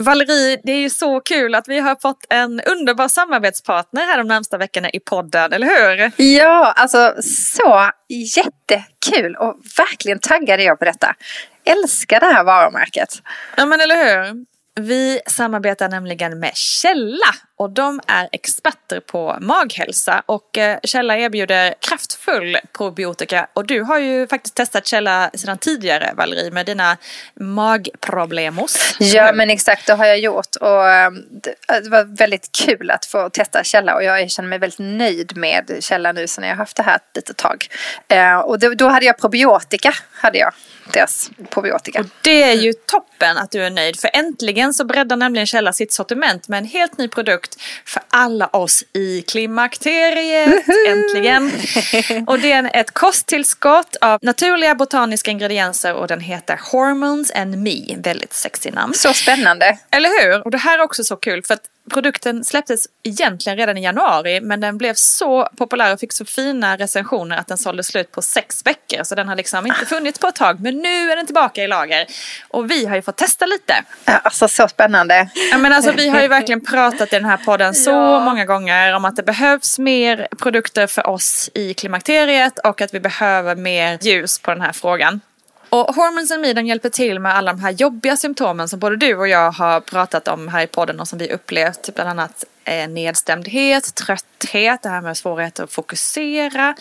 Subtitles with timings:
[0.00, 4.28] Valerie, det är ju så kul att vi har fått en underbar samarbetspartner här de
[4.28, 6.12] närmsta veckorna i podden, eller hur?
[6.24, 7.90] Ja, alltså så
[8.36, 11.14] jättekul och verkligen taggade jag på detta.
[11.64, 13.08] Älskar det här varumärket.
[13.56, 14.44] Ja, men eller hur?
[14.74, 20.22] Vi samarbetar nämligen med Källa och de är experter på maghälsa.
[20.26, 23.46] Och eh, Källa erbjuder kraftfull probiotika.
[23.54, 26.96] Och du har ju faktiskt testat Källa sedan tidigare Valerie med dina
[27.34, 28.96] magproblemos.
[28.98, 30.56] Ja men exakt det har jag gjort.
[30.60, 34.58] Och eh, eh, det var väldigt kul att få testa Källa och jag känner mig
[34.58, 37.66] väldigt nöjd med Källa nu sen jag har haft det här ett litet tag.
[38.44, 40.52] Och då hade jag probiotika hade jag
[40.92, 42.00] deras probiotika.
[42.00, 45.72] Och det är ju toppen att du är nöjd för äntligen så breddar nämligen Källa
[45.72, 50.64] sitt sortiment med en helt ny produkt för alla oss i klimakteriet.
[50.88, 51.52] Äntligen!
[52.26, 57.96] Och det är ett kosttillskott av naturliga botaniska ingredienser och den heter Hormones and Me.
[57.96, 58.94] Väldigt sexig namn.
[58.94, 59.78] Så spännande!
[59.90, 60.44] Eller hur?
[60.44, 64.40] Och det här är också så kul för att produkten släpptes egentligen redan i januari
[64.40, 68.22] men den blev så populär och fick så fina recensioner att den sålde slut på
[68.22, 69.04] sex veckor.
[69.04, 71.68] Så den har liksom inte funnits på ett tag men nu är den tillbaka i
[71.68, 72.06] lager.
[72.48, 73.84] Och vi har ju fått testa lite.
[74.04, 75.28] Ja, alltså så spännande.
[75.50, 78.20] Ja, men alltså, vi har ju verkligen pratat i den här podden så ja.
[78.20, 83.00] många gånger om att det behövs mer produkter för oss i klimakteriet och att vi
[83.00, 85.20] behöver mer ljus på den här frågan.
[85.70, 89.16] Och Hormones and Me hjälper till med alla de här jobbiga symptomen som både du
[89.16, 91.82] och jag har pratat om här i podden och som vi upplevt.
[91.82, 96.74] Typ bland annat Eh, nedstämdhet, trötthet, det här med svårigheter att fokusera.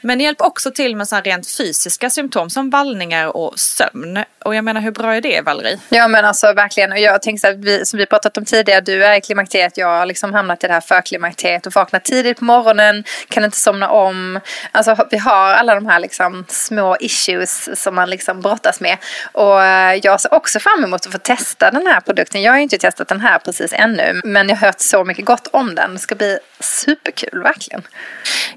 [0.00, 4.24] Men det hjälper också till med så rent fysiska symptom som vallningar och sömn.
[4.44, 5.78] Och jag menar hur bra är det Valerie?
[5.88, 8.80] Ja men alltså verkligen och jag tänker så här, vi, som vi pratat om tidigare,
[8.80, 12.38] du är i klimakteriet, jag har liksom hamnat i det här förklimakteriet och vaknat tidigt
[12.38, 14.40] på morgonen, kan inte somna om.
[14.72, 18.98] Alltså vi har alla de här liksom små issues som man liksom brottas med.
[19.32, 22.42] Och eh, jag ser också fram emot att få testa den här produkten.
[22.42, 25.24] Jag har ju inte testat den här precis ännu men jag har hört så mycket
[25.24, 25.92] gott om den.
[25.92, 27.82] Det ska bli superkul verkligen.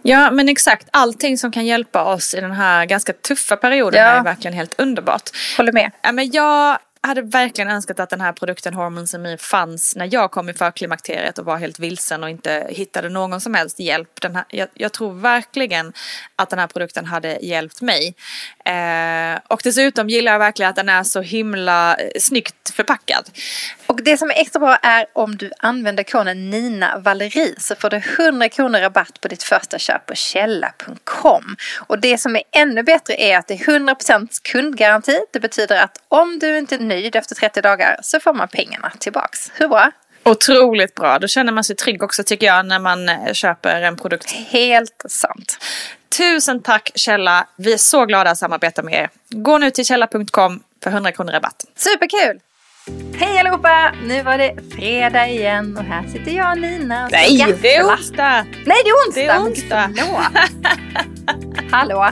[0.02, 4.08] Ja men exakt, allting som kan hjälpa oss i den här ganska tuffa perioden ja.
[4.08, 5.30] är verkligen helt underbart.
[5.57, 5.91] Håller med.
[6.02, 10.31] Ja, men jag hade verkligen önskat att den här produkten Hormones Me fanns när jag
[10.31, 14.22] kom i förklimakteriet och var helt vilsen och inte hittade någon som helst hjälp.
[14.22, 15.94] Den här, jag, jag tror verkligen
[16.36, 18.16] att den här produkten hade hjälpt mig.
[18.66, 23.30] Eh, och dessutom gillar jag verkligen att den är så himla eh, snyggt förpackad.
[23.88, 27.90] Och det som är extra bra är om du använder koden Nina Valerie så får
[27.90, 31.56] du 100 kronor rabatt på ditt första köp på källa.com.
[31.88, 35.20] Och det som är ännu bättre är att det är 100% kundgaranti.
[35.34, 38.92] Det betyder att om du inte är nöjd efter 30 dagar så får man pengarna
[39.00, 39.52] tillbaks.
[39.56, 39.92] Hur bra?
[40.24, 41.19] Otroligt bra.
[41.19, 44.31] Då känner man sig trygg också tycker jag när man eh, köper en produkt.
[44.31, 45.58] Helt sant.
[46.18, 47.48] Tusen tack Källa.
[47.56, 49.09] Vi är så glada att samarbeta med er.
[49.30, 51.66] Gå nu till källa.com för 100 kronor rabatt.
[51.75, 52.40] Superkul!
[53.20, 53.92] Hej allihopa!
[54.03, 57.08] Nu var det fredag igen och här sitter jag och Nina.
[57.12, 58.46] Nej, det är onsdag!
[58.66, 59.90] Nej, det är onsdag!
[59.96, 60.44] Det är onsdag.
[61.72, 62.06] Hallå!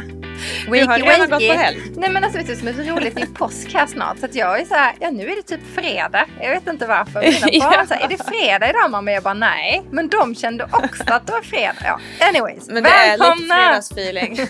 [0.68, 1.82] Wakey, du har redan gått på helg.
[1.96, 4.26] Nej men alltså vet du som är så roligt, det är påsk här snart så
[4.26, 6.26] att jag är så här, ja nu är det typ fredag.
[6.42, 7.22] Jag vet inte varför.
[7.22, 7.96] Mina barn ja.
[7.96, 9.12] är det fredag idag mamma?
[9.12, 9.84] Jag bara nej.
[9.92, 11.76] Men de kände också att det var fredag.
[11.84, 12.68] Ja, anyways.
[12.68, 13.56] Men det välkomna.
[13.56, 14.38] är lite fredagsfeeling.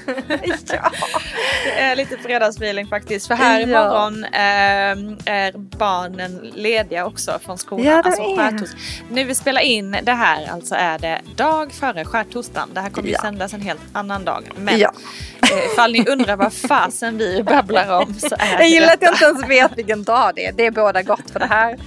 [0.67, 0.91] ja.
[1.65, 3.27] Det är lite fredagsfeeling faktiskt.
[3.27, 4.31] För här imorgon äh,
[5.33, 7.85] är barnen lediga också från skolan.
[7.85, 8.69] Ja, alltså är.
[9.09, 12.69] Nu vi spelar in det här alltså är det dag före skärtorsdagen.
[12.73, 13.15] Det här kommer ja.
[13.15, 14.43] ju sändas en helt annan dag.
[14.55, 14.91] Men ja.
[15.41, 19.13] Eh, ifall ni undrar vad fasen vi babblar om så är Jag gillar att jag
[19.13, 20.51] inte ens vet vilken dag det är.
[20.51, 21.77] Det är båda gott för det här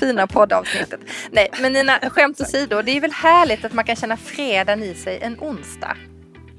[0.00, 1.00] fina poddavsnittet.
[1.30, 2.82] Nej, men Nina, skämt åsido.
[2.82, 5.96] Det är väl härligt att man kan känna fredagen i sig en onsdag.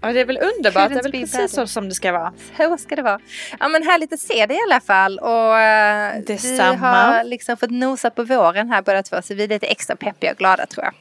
[0.02, 0.90] Ja, det är väl underbart.
[0.90, 2.34] Det är väl precis så som det ska vara.
[2.58, 3.20] Så ska det vara.
[3.60, 5.20] Ja, men härligt att se dig i alla fall.
[5.20, 6.74] Och uh, Detsamma.
[6.74, 9.22] vi har liksom fått nosa på våren här båda två.
[9.22, 10.94] Så vi är lite extra peppiga och glada tror jag.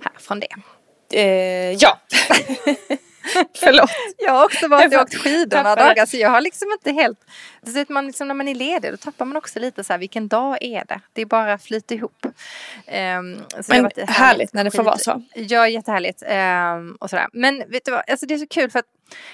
[0.00, 0.54] Här från det.
[1.14, 1.98] Eh, ja.
[3.54, 3.90] Förlåt.
[4.18, 7.18] Jag har också varit och åkt skidor några dagar så jag har liksom inte helt...
[7.76, 10.28] Att man liksom, när man är ledig då tappar man också lite så här vilken
[10.28, 11.00] dag är det?
[11.12, 12.26] Det är bara flyter ihop.
[12.26, 12.32] Um,
[12.86, 15.22] Men härligt, härligt när det får vara så.
[15.34, 16.22] Ja, jättehärligt.
[16.22, 17.28] Um, och sådär.
[17.32, 18.86] Men vet du vad, alltså det är så kul för att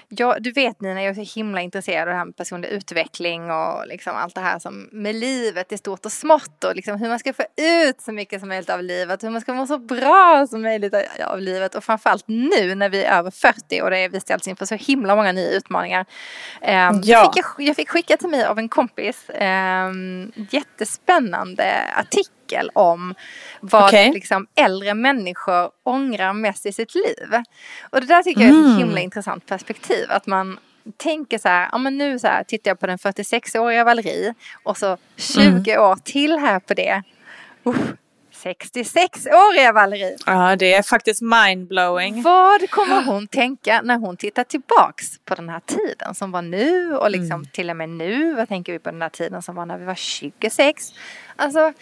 [0.08, 3.50] jag, du vet Nina, jag är så himla intresserad av det här med personlig utveckling
[3.50, 7.08] och liksom allt det här som med livet i stort och smått och liksom hur
[7.08, 9.78] man ska få ut så mycket som möjligt av livet, hur man ska må så
[9.78, 10.94] bra som möjligt
[11.26, 14.48] av livet och framförallt nu när vi är över 40 och det är vi ställs
[14.48, 16.06] inför så himla många nya utmaningar.
[16.62, 17.32] Um, ja.
[17.34, 21.64] fick jag, jag, fick skicka till mig av en kompis um, jättespännande
[21.96, 23.14] artikel om
[23.60, 24.12] vad okay.
[24.12, 27.42] liksom, äldre människor ångrar mest i sitt liv.
[27.90, 28.76] Och det där tycker jag är ett mm.
[28.76, 30.06] himla intressant perspektiv.
[30.08, 30.58] Att man
[30.96, 34.76] tänker så här, ja men nu så här, tittar jag på den 46-åriga Valerie och
[34.76, 35.82] så 20 mm.
[35.82, 37.02] år till här på det.
[37.66, 37.74] Uh,
[38.44, 40.16] 66-åriga Valerie.
[40.26, 42.22] Ja, det är faktiskt mindblowing.
[42.22, 46.96] Vad kommer hon tänka när hon tittar tillbaks på den här tiden som var nu
[46.96, 47.46] och liksom mm.
[47.52, 48.34] till och med nu.
[48.34, 50.92] Vad tänker vi på den här tiden som var när vi var 26?
[51.36, 51.72] Alltså,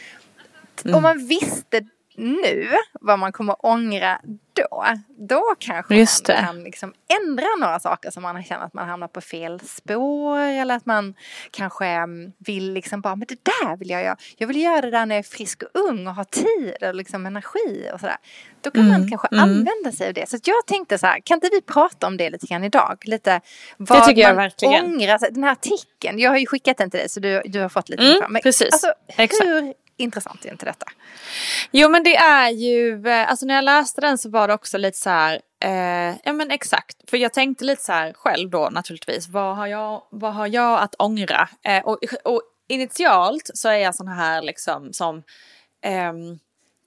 [0.84, 0.96] mm.
[0.96, 1.80] om man visste
[2.14, 2.69] nu
[3.00, 4.20] vad man kommer ångra
[4.52, 6.42] då, då kanske Just man det.
[6.42, 10.76] kan liksom ändra några saker som man känner att man hamnar på fel spår eller
[10.76, 11.14] att man
[11.50, 14.16] kanske mm, vill liksom bara, men det där vill jag göra.
[14.36, 16.94] Jag vill göra det där när jag är frisk och ung och har tid och
[16.94, 18.16] liksom energi och sådär.
[18.60, 19.42] Då kan mm, man kanske mm.
[19.44, 20.28] använda sig av det.
[20.28, 22.98] Så jag tänkte så här, kan inte vi prata om det lite grann idag?
[23.04, 23.40] Lite
[23.76, 24.84] vad det tycker jag man verkligen.
[24.84, 25.19] ångrar.
[25.30, 27.88] Den här artikeln, jag har ju skickat den till dig så du, du har fått
[27.88, 28.32] lite mm.
[28.32, 28.72] Men, precis.
[28.72, 29.44] Alltså, Exakt
[29.96, 30.86] intressant är inte detta?
[31.70, 34.78] Jo men det är ju, eh, alltså när jag läste den så var det också
[34.78, 38.68] lite så här, eh, ja men exakt, för jag tänkte lite så här själv då
[38.72, 41.48] naturligtvis, vad har jag, vad har jag att ångra?
[41.64, 45.22] Eh, och, och initialt så är jag sån här liksom som
[45.84, 46.12] eh,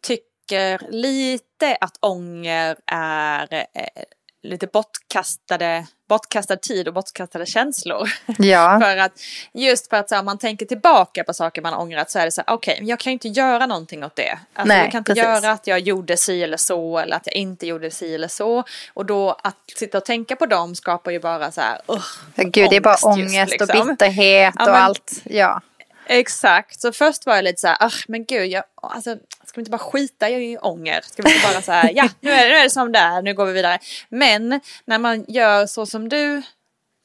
[0.02, 4.04] tycker lite att ånger är eh,
[4.46, 8.10] lite bortkastade, bortkastad tid och bortkastade känslor.
[8.38, 8.80] Ja.
[8.84, 9.12] för att,
[9.54, 12.32] just för att så, om man tänker tillbaka på saker man ångrat så är det
[12.32, 14.40] så här, okej, okay, jag kan ju inte göra någonting åt det.
[14.54, 15.24] Alltså, Nej, jag kan inte precis.
[15.24, 18.64] göra att jag gjorde si eller så eller att jag inte gjorde si eller så.
[18.94, 22.04] Och då att sitta och tänka på dem skapar ju bara så här, uh,
[22.36, 23.80] Gud, det är bara ångest just, liksom.
[23.80, 25.22] och bitterhet ja, och men, allt.
[25.24, 25.62] Ja.
[26.06, 29.72] Exakt, så först var jag lite så här, men gud, jag, alltså, ska vi inte
[29.72, 31.02] bara skita i ånger?
[31.02, 33.00] Ska vi inte bara så här, ja, nu är, det, nu är det som det
[33.00, 33.80] är, nu går vi vidare.
[34.10, 36.42] Men när man gör så som du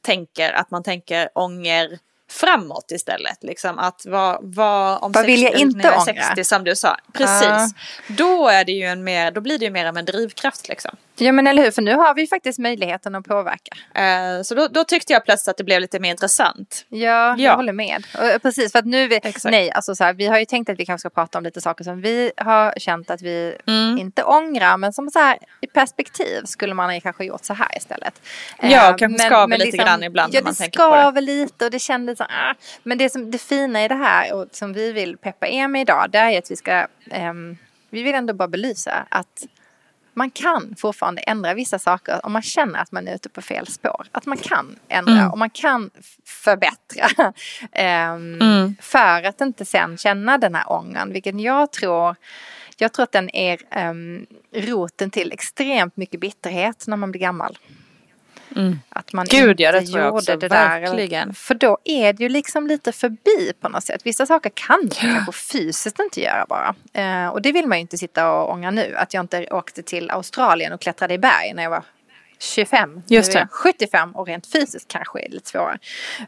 [0.03, 1.99] tänker, att man tänker ånger
[2.31, 3.43] framåt istället.
[3.43, 6.05] Liksom att vad, vad om vad vill jag inte ångra?
[6.05, 6.97] 60 som du sa.
[7.13, 7.49] Precis.
[7.49, 7.67] Uh.
[8.09, 10.97] Då, är det ju en mer, då blir det ju mer av en drivkraft liksom.
[11.21, 13.77] Ja men eller hur, för nu har vi faktiskt möjligheten att påverka.
[13.99, 16.87] Uh, så då, då, tyckte jag plötsligt att det blev lite mer intressant.
[16.89, 17.37] Ja, ja.
[17.39, 18.07] jag håller med.
[18.15, 20.79] Och, precis, för att nu, vi, nej, alltså så här, vi har ju tänkt att
[20.79, 23.99] vi kanske ska prata om lite saker som vi har känt att vi mm.
[23.99, 27.77] inte ångrar, men som så här i perspektiv skulle man ju kanske gjort så här
[27.77, 28.23] istället.
[28.63, 30.91] Ja, uh, kanske skaver lite liksom, grann ibland ja, när man tänker på det.
[30.91, 32.55] Ja, det skaver lite och det kändes så, ah.
[32.83, 35.81] Men det, som, det fina i det här och som vi vill peppa er med
[35.81, 36.87] idag, det är att vi ska,
[37.31, 37.59] um,
[37.91, 39.47] vi vill ändå bara belysa att
[40.21, 43.67] man kan fortfarande ändra vissa saker om man känner att man är ute på fel
[43.67, 44.07] spår.
[44.13, 45.31] Att man kan ändra mm.
[45.31, 45.91] och man kan
[46.25, 47.07] förbättra.
[47.19, 47.33] um,
[48.41, 48.77] mm.
[48.81, 52.17] För att inte sen känna den här ångan, vilket jag tror
[52.77, 57.59] jag tror att den är um, roten till extremt mycket bitterhet när man blir gammal.
[58.57, 58.81] Mm.
[58.89, 60.37] Att man Gud, inte ja, det jag också.
[60.37, 61.29] det Verkligen.
[61.29, 61.35] där.
[61.35, 64.01] För då är det ju liksom lite förbi på något sätt.
[64.05, 66.75] Vissa saker kan man kanske fysiskt inte göra bara.
[66.93, 68.95] Eh, och det vill man ju inte sitta och ånga nu.
[68.97, 71.83] Att jag inte åkte till Australien och klättrade i berg när jag var
[72.43, 73.49] 25, Just det.
[73.51, 75.79] 75 och rent fysiskt kanske är det lite svårare.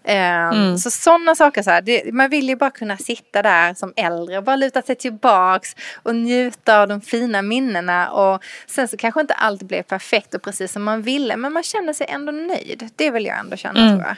[0.05, 0.79] Um, mm.
[0.79, 4.39] Så sådana saker, så här, det, man vill ju bara kunna sitta där som äldre
[4.39, 9.21] och bara luta sig tillbaks och njuta av de fina minnena och sen så kanske
[9.21, 12.91] inte allt blev perfekt och precis som man ville men man känner sig ändå nöjd.
[12.97, 13.93] Det vill jag ändå känna mm.
[13.93, 14.17] tror jag.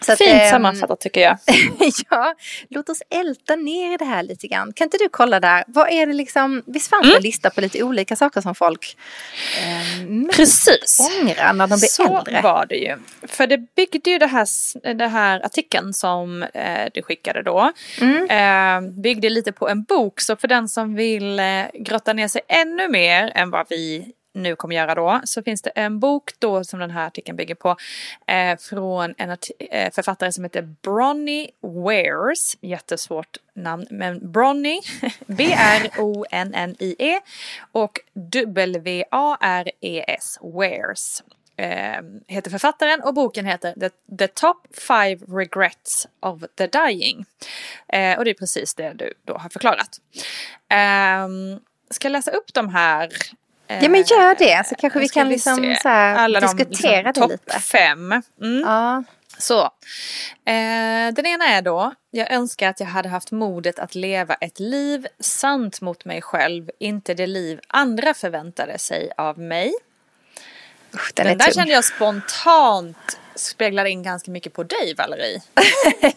[0.00, 1.38] Så Fint att, eh, sammanfattat tycker jag.
[2.10, 2.34] ja,
[2.68, 4.72] låt oss älta ner det här lite grann.
[4.72, 7.16] Kan inte du kolla där, vad är det liksom, visst fanns det mm.
[7.16, 8.96] en lista på lite olika saker som folk
[9.62, 11.00] eh, Precis.
[11.00, 12.36] ångrar när de blir Så äldre?
[12.36, 12.96] Så var det ju.
[13.22, 14.48] För det byggde ju det här,
[14.94, 17.72] det här artikeln som eh, du skickade då.
[18.00, 18.30] Mm.
[18.30, 22.42] Eh, byggde lite på en bok, så för den som vill eh, grotta ner sig
[22.48, 26.64] ännu mer än vad vi nu kommer göra då så finns det en bok då
[26.64, 27.76] som den här artikeln bygger på
[28.26, 29.36] eh, från en eh,
[29.92, 34.80] författare som heter Bronnie Wares, jättesvårt namn, men Bronnie,
[35.26, 37.20] B-R-O-N-N-I-E
[37.72, 38.00] och
[38.32, 41.22] W-A-R-E-S, Wares.
[41.58, 47.24] Eh, heter författaren och boken heter The, the Top Five Regrets of the Dying.
[47.88, 50.00] Eh, och det är precis det du då har förklarat.
[50.68, 51.28] Eh,
[51.90, 53.08] ska läsa upp de här
[53.68, 57.32] Ja men gör det så kanske vi kan liksom så här, diskutera de, liksom, det
[57.32, 57.52] lite.
[57.52, 58.12] Topp fem.
[58.42, 58.60] Mm.
[58.60, 59.04] Ja.
[59.38, 59.62] Så.
[60.44, 64.60] Eh, den ena är då, jag önskar att jag hade haft modet att leva ett
[64.60, 69.74] liv sant mot mig själv, inte det liv andra förväntade sig av mig.
[70.94, 71.54] Usch, den, Den är där tung.
[71.54, 75.40] kände jag spontant speglar in ganska mycket på dig Valerie.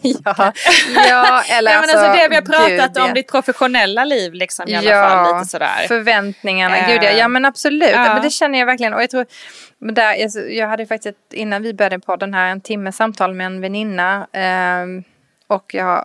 [0.02, 0.52] ja,
[1.08, 3.14] ja, eller Nej, men alltså det vi har pratat gud, om, ja.
[3.14, 5.88] ditt professionella liv liksom i alla ja, fall lite sådär.
[5.88, 6.78] förväntningarna.
[6.78, 7.90] Eh, Gud, ja, ja men absolut.
[7.90, 8.14] ja.
[8.14, 8.94] Men det känner jag verkligen.
[8.94, 9.26] Och jag tror,
[9.78, 13.46] men där, jag, jag hade faktiskt innan vi började podden här en timme samtal med
[13.46, 14.26] en väninna.
[14.32, 15.04] ehm,
[15.46, 16.04] och jag,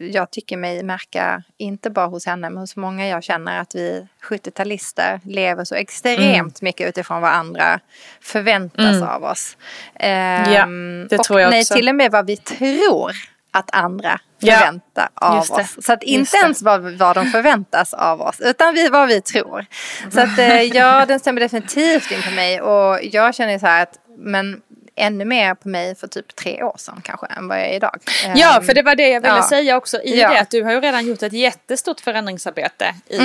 [0.00, 4.06] jag tycker mig märka, inte bara hos henne, men hos många jag känner att vi
[4.22, 6.52] 70-talister lever så extremt Mm.
[6.60, 7.80] mycket utifrån vad andra
[8.20, 9.56] förväntas av oss.
[9.94, 10.66] Ehm, Ja,
[11.10, 11.74] det och tror jag nej, också.
[11.74, 13.12] till och med vad vi tror
[13.52, 15.62] att andra Ja, förväntar av just det.
[15.62, 15.84] oss.
[15.86, 19.66] Så att inte ens vad, vad de förväntas av oss, utan vi, vad vi tror.
[20.12, 23.82] Så att eh, ja, den stämmer definitivt in på mig och jag känner så här
[23.82, 24.60] att, men
[25.00, 27.98] ännu mer på mig för typ tre år sedan kanske än vad jag är idag.
[28.36, 29.48] Ja, Ehm, för det var det jag ville ja.
[29.48, 30.28] säga också i Ja.
[30.30, 33.18] det att du har ju redan gjort ett jättestort förändringsarbete i,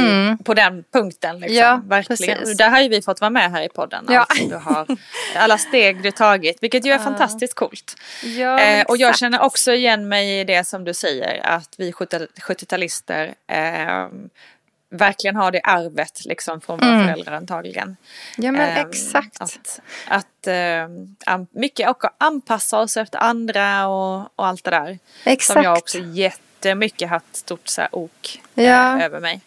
[0.43, 1.39] på den punkten.
[1.39, 1.57] Liksom.
[1.57, 1.69] Mm.
[1.69, 2.37] Ja, Verkligen.
[2.37, 2.57] precis.
[2.57, 4.05] Där har ju vi fått vara med här i podden.
[4.09, 4.19] Ja.
[4.29, 4.87] Alltså, du har,
[5.35, 7.95] alla steg du tagit, vilket ju är fantastiskt coolt.
[8.23, 11.91] Ja, Eh, och jag känner också igen mig i det som du säger, att vi
[11.91, 14.07] 70 70-talister eh,
[14.89, 17.83] verkligen har det arvet liksom från våra föräldrar antagligen.
[17.83, 17.95] Mm.
[18.37, 19.41] Ja men Ehm, exakt.
[19.41, 20.47] Att, att
[21.25, 24.99] an- mycket och anpassa oss efter andra och, och allt det där.
[25.23, 25.53] Exakt.
[25.53, 28.97] Som jag också jättemycket haft stort så här ok Ja.
[28.99, 29.41] eh, över mig.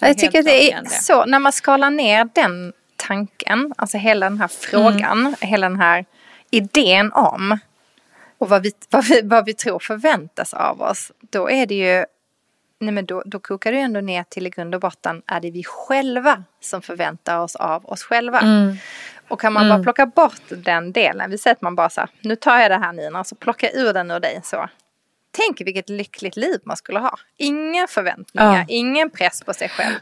[0.00, 4.40] Jag, Jag tycker det är så, när man skalar ner den tanken, alltså hela den
[4.40, 5.34] här frågan, Mm.
[5.40, 6.04] hela den här
[6.50, 7.58] idén om
[8.38, 12.04] och vad vi, vad, vi, vad vi tror förväntas av oss, då är det ju,
[12.80, 15.40] nej men då, då kokar det ju ändå ner till i grund och botten, är
[15.40, 18.40] det vi själva som förväntar oss av oss själva?
[18.40, 18.76] Mm.
[19.28, 22.10] Och kan man bara plocka bort den delen, vi säger att man bara så här,
[22.20, 24.68] nu tar jag det här Nina, så plocka ur den ur dig så.
[25.30, 27.18] Tänk vilket lyckligt liv man skulle ha.
[27.36, 28.64] Inga förväntningar, Ja.
[28.68, 29.94] ingen press på sig själv.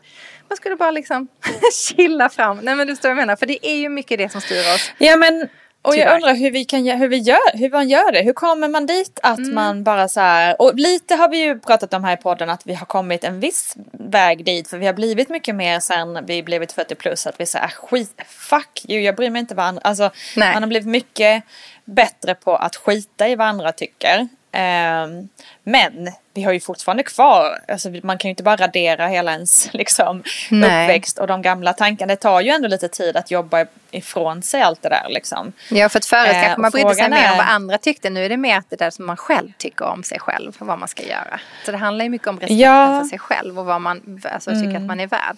[0.48, 1.28] Man skulle bara liksom
[1.72, 2.58] chilla fram.
[2.62, 4.60] Nej men du förstår vad jag menar, för det är ju mycket det som styr
[4.74, 4.92] oss.
[4.98, 5.48] Ja men
[5.84, 8.22] och jag undrar hur vi kan hur vi gör, hur man gör det.
[8.22, 9.54] Hur kommer man dit att Mm.
[9.54, 12.66] man bara så här, och lite har vi ju pratat om här i podden att
[12.66, 16.42] vi har kommit en viss väg dit för vi har blivit mycket mer sen vi
[16.42, 19.82] blivit 40 plus att vi säger skit, fuck you, jag bryr mig inte vad andra,
[19.84, 20.52] alltså Nej.
[20.54, 21.42] man har blivit mycket
[21.84, 24.28] bättre på att skita i vad andra tycker.
[24.56, 25.28] Ehm,
[25.62, 29.68] men vi har ju fortfarande kvar, alltså man kan ju inte bara radera hela ens
[29.72, 30.84] liksom, Nej.
[30.86, 32.12] uppväxt och de gamla tankarna.
[32.12, 35.52] Det tar ju ändå lite tid att jobba ifrån sig allt det där liksom.
[35.70, 37.46] Ja för att förut Eh, kanske man och brydde sig frågan mer om är- vad
[37.46, 38.10] andra tyckte.
[38.10, 40.56] Nu är det mer att det där som man själv tycker om sig själv.
[40.58, 41.40] Vad man ska göra.
[41.64, 42.86] Så det handlar ju mycket om respekten Ja.
[42.86, 43.00] Mm.
[43.00, 45.36] för sig själv och vad man alltså, tycker att man är värd.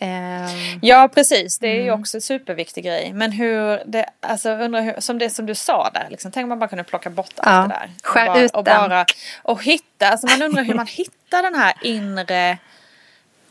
[0.00, 0.48] Ehm,
[0.82, 2.00] Ja precis, det är ju Mm.
[2.00, 3.12] också en superviktig grej.
[3.12, 6.48] Men hur, det, alltså undrar hur, som det som du sa där, liksom, tänk om
[6.48, 7.90] man bara kunde plocka bort Ja, allt det där.
[8.00, 8.88] Och skär bara, ut och, den.
[8.88, 9.04] bara,
[9.42, 12.58] och hitta, alltså man undrar hur man hittar den här inre,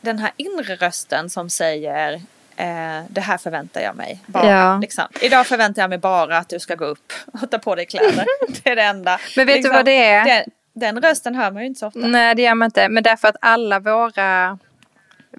[0.01, 2.13] den här inre rösten som säger
[2.55, 4.19] eh, det här förväntar jag mig.
[4.25, 4.77] Bara, Ja.
[4.81, 5.05] liksom.
[5.21, 8.25] Idag förväntar jag mig bara att du ska gå upp och ta på dig kläder.
[8.63, 9.19] det är det enda.
[9.35, 10.25] Men vet du Liksom, vad det är?
[10.25, 11.99] Den, den rösten hör man ju inte så ofta.
[11.99, 12.89] Nej det gör man inte.
[12.89, 14.59] Men därför att alla våra...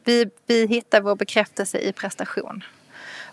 [0.05, 2.65] Vi, vi hittar vår bekräftelse i prestation.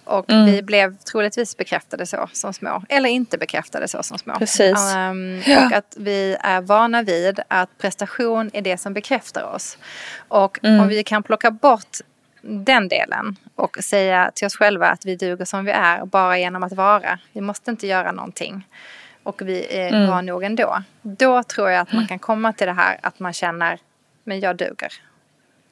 [0.03, 0.45] Och Mm.
[0.45, 2.83] vi blev troligtvis bekräftade så som små.
[2.89, 4.33] Eller inte bekräftade så som små.
[4.33, 4.93] Precis.
[4.95, 5.65] Ehm, Ja.
[5.65, 9.77] Och att vi är vana vid att prestation är det som bekräftar oss.
[10.27, 10.79] Och Mm.
[10.81, 11.97] om vi kan plocka bort
[12.41, 16.63] den delen och säga till oss själva att vi duger som vi är bara genom
[16.63, 17.19] att vara.
[17.33, 18.67] Vi måste inte göra någonting.
[19.23, 20.07] Och vi är Mm.
[20.07, 20.83] bra nog ändå.
[21.01, 23.79] Då tror jag att man kan komma till det här att man känner,
[24.23, 24.93] men jag duger.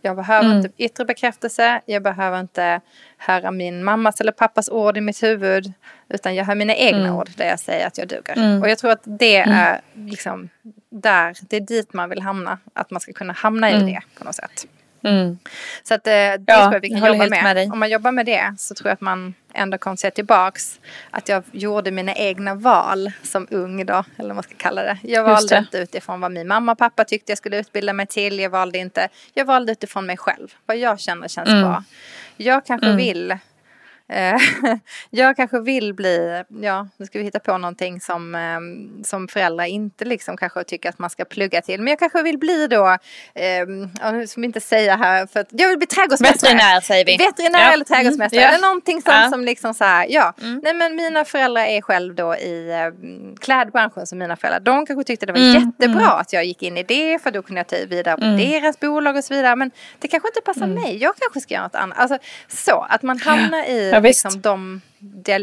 [0.06, 0.58] Jag behöver Mm.
[0.58, 2.82] inte yttre bekräftelse, jag behöver inte
[3.18, 5.74] höra min mammas eller pappas ord i mitt huvud.
[6.10, 7.16] Utan jag hör mina egna Mm.
[7.16, 8.62] ord där jag säger att jag duger.
[8.62, 10.50] Och jag tror att det är liksom
[10.90, 12.58] där, det är dit man vill hamna.
[12.74, 14.66] Att man ska kunna hamna i det på något sätt.
[15.04, 15.38] Mm.
[15.84, 17.56] Så att eh, det Ja, tror jag vi jag kan håller jobba med.
[17.56, 17.72] med.
[17.72, 20.80] Om man jobbar med det så tror jag att man ändå kommer se tillbaks
[21.12, 24.98] att jag gjorde mina egna val som ung då, eller vad man ska kalla det.
[25.04, 25.60] Jag valde det.
[25.60, 28.40] inte utifrån vad min mamma och pappa tyckte jag skulle utbilda mig till.
[28.40, 30.48] Jag valde inte, jag valde utifrån mig själv.
[30.66, 31.62] Vad jag känner känns Mm.
[31.62, 31.84] bra.
[32.38, 33.38] Jag kanske vill Eh,
[35.10, 38.60] jag kanske vill bli, ja nu ska vi hitta på någonting som, eh,
[39.04, 41.82] som föräldrar inte liksom kanske tycker att man ska plugga till.
[41.82, 42.88] Men jag kanske vill bli då,
[43.36, 43.66] eh,
[44.38, 46.54] vi inte säga här, för jag vill bli trädgårdsmästare.
[46.54, 47.18] Veterinär säger vi.
[47.18, 47.74] Veterinär Ja.
[47.74, 48.42] eller trädgårdsmästare.
[48.42, 48.54] Mm.
[48.56, 49.20] Eller någonting sånt Ja.
[49.20, 49.32] Mm.
[49.32, 50.34] som liksom så här, ja.
[50.64, 54.60] Nej men mina föräldrar är själv då i eh, klädbranschen som mina föräldrar.
[54.60, 55.54] De kanske tyckte det var Mm.
[55.80, 58.80] jättebra att jag gick in i det för då kunde jag ta vidare på deras
[58.80, 59.56] bolag och så vidare.
[59.56, 60.82] Men det kanske inte passar Mm.
[60.82, 60.98] mig.
[60.98, 61.98] Jag kanske ska göra något annat.
[62.00, 62.18] Alltså
[62.48, 63.92] så, att man hamnar i.
[64.04, 64.82] liksom, de,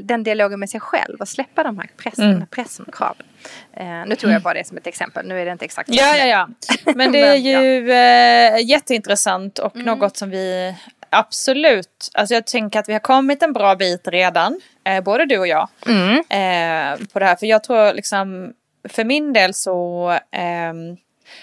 [0.05, 2.47] den dialogen med sig själv och släppa de här pressen, Mm.
[2.47, 3.27] pressen och kraven.
[3.73, 5.27] Eh, nu tog jag bara det som ett exempel.
[5.29, 5.95] Nu är det inte exakt så.
[6.01, 6.49] Ja, ja, ja.
[6.95, 7.63] Men det är Men, ja.
[7.63, 9.87] ju eh, jätteintressant och Mm.
[9.87, 10.75] något som vi
[11.11, 12.11] absolut.
[12.15, 15.47] Alltså jag tänker att vi har kommit en bra bit redan, eh, både du och
[15.47, 16.15] jag, Mm.
[16.19, 17.37] eh, på det här.
[17.37, 18.53] För jag tror liksom,
[18.89, 20.97] för min del så ehm,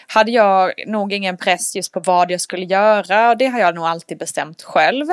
[0.07, 3.75] hade jag nog ingen press just på vad jag skulle göra och det har jag
[3.75, 5.05] nog alltid bestämt själv.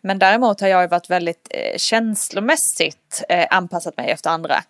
[0.00, 4.62] Men däremot har jag ju varit väldigt eh, känslomässigt eh, anpassat mig efter andra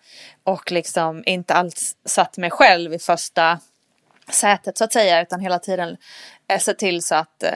[0.43, 3.59] och liksom inte alls satt mig själv i första
[4.29, 5.97] sätet så att säga utan hela tiden
[6.47, 7.51] eh, se till så att eh,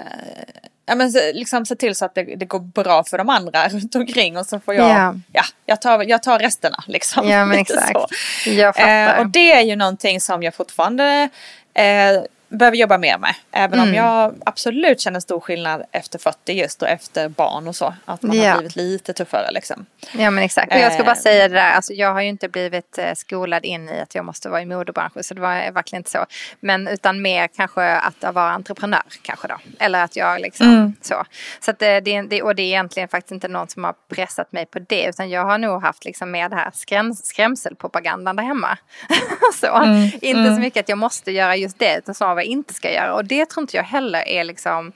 [0.88, 3.96] Ja men liksom se till så att det, det går bra för de andra runt
[3.96, 5.16] omkring och så får jag, Ja.
[5.34, 7.30] ja, jag, tar, jag tar resterna liksom.
[7.30, 8.00] Ja, men exakt.
[8.46, 9.16] Jag fattar.
[9.16, 11.30] Eh, och det är ju någonting som jag fortfarande
[11.76, 13.36] eh, behöver jobba mer med.
[13.52, 13.90] Även Mm.
[13.90, 17.94] om jag absolut känner stor skillnad efter 40 just och efter barn och så.
[18.06, 18.50] Att man Ja.
[18.52, 19.86] har blivit lite tuffare liksom.
[20.18, 20.74] Ja men exakt.
[20.74, 21.18] Och jag ska bara Eh.
[21.18, 24.26] säga det där, alltså, jag har ju inte blivit eh, skolad in i att jag
[24.26, 26.26] måste vara i modebranschen så det var verkligen inte så.
[26.60, 29.58] Men utan mer kanske att vara entreprenör kanske då.
[29.80, 30.94] Eller att jag liksom Mm.
[31.02, 31.24] så.
[31.60, 34.52] Så att eh, det, det, och det är egentligen faktiskt inte någon som har pressat
[34.52, 38.44] mig på det utan jag har nog haft liksom mer det här skräm, skrämselpropagandan där
[38.44, 38.78] hemma.
[39.54, 39.76] så.
[39.76, 40.10] Mm.
[40.22, 43.14] Inte så mycket att jag måste göra just det utan snarare inte ska göra.
[43.16, 44.92] Och det tror inte jag heller är liksom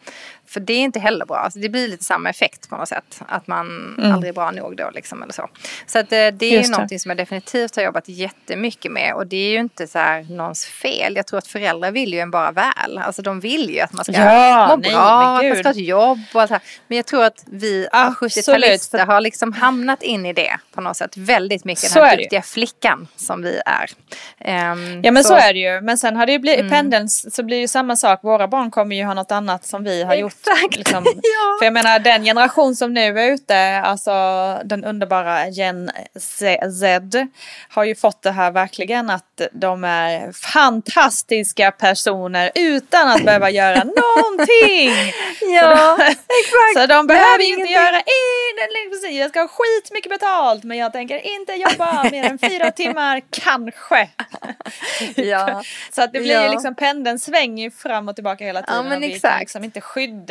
[0.50, 1.38] för det är inte heller bra.
[1.38, 3.22] Alltså det blir lite samma effekt på något sätt.
[3.28, 5.50] Att man aldrig är bra nog då liksom eller så.
[5.88, 6.62] Så att eh, det är ju Mm.
[6.64, 6.72] Det.
[6.72, 9.14] någonting som jag definitivt har jobbat jättemycket med.
[9.14, 11.16] Och det är ju inte så här någons fel.
[11.16, 12.98] Jag tror att föräldrar vill ju en bara väl.
[12.98, 15.72] Alltså de vill ju att man ska Ja, må nej, bra, att man ska ha
[15.72, 16.62] ett jobb och allt här.
[16.88, 20.82] Men jag tror att vi Absolut, 70-talister för- har liksom hamnat in i det på
[20.82, 21.18] något sätt.
[21.18, 22.26] Väldigt mycket Så den är här det ju.
[22.26, 23.90] duktiga flickan som vi är.
[24.40, 25.82] Ehm, Ja men så, är det ju.
[25.82, 26.72] Men sen har det ju blivit, Mm.
[26.72, 28.20] pendeln så blir ju samma sak.
[28.24, 30.39] Våra barn kommer ju ha något annat som vi har gjort.
[30.42, 30.76] Exakt.
[30.76, 31.04] Liksom.
[31.16, 31.56] Ja.
[31.60, 34.12] För jag menar den generation som nu är ute, alltså
[34.66, 37.28] den underbara Gen Z,
[37.70, 43.84] har ju fått det här verkligen att de är fantastiska personer utan att behöva göra
[43.84, 44.94] någonting.
[45.56, 46.74] Ja, exakt.
[46.74, 47.76] Så de Det behöver här är ju inte ingenting.
[47.76, 48.02] göra
[48.90, 53.22] precis, jag ska ha skitmycket betalt men jag tänker inte jobba mer än fyra timmar,
[53.30, 54.10] kanske.
[55.16, 55.62] Ja.
[55.96, 56.52] Så att det blir Ja.
[56.52, 58.86] liksom pendeln svänger fram och tillbaka hela tiden.
[58.86, 59.32] men och vi exakt.
[59.34, 60.29] kan liksom inte skydda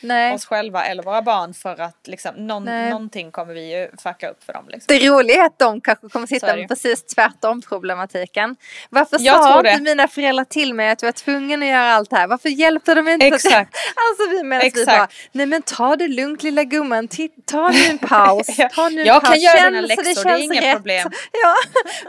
[0.00, 0.34] Nej.
[0.34, 2.90] oss själva eller våra barn för att liksom någon, Nej.
[2.90, 4.64] någonting kommer vi ju fucka upp för dem.
[4.68, 4.84] Liksom.
[4.98, 8.56] Det roliga är att de kanske kommer är sitta det med precis tvärtom problematiken.
[8.90, 9.80] Varför Jag sa inte det.
[9.82, 12.26] mina föräldrar till mig att du var tvungen att göra allt det här?
[12.26, 13.26] Varför hjälpte de inte?
[13.26, 13.54] Exakt.
[14.10, 14.86] alltså vi menar vi Exakt.
[14.86, 17.08] bara, nej men ta det lugnt lilla gumman,
[17.46, 18.46] ta nu en paus.
[18.74, 19.30] Ta nu en Jag paus.
[19.30, 20.76] kan göra Känn dina läxor, det är känns inga rätt.
[20.76, 21.10] problem.
[21.32, 21.54] Ja,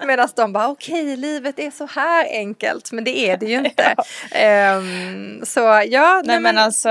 [0.05, 3.95] medan de bara, okej livet är så här enkelt, men det är det ju inte.
[4.31, 6.89] Ehm, så ja, Nej men alltså,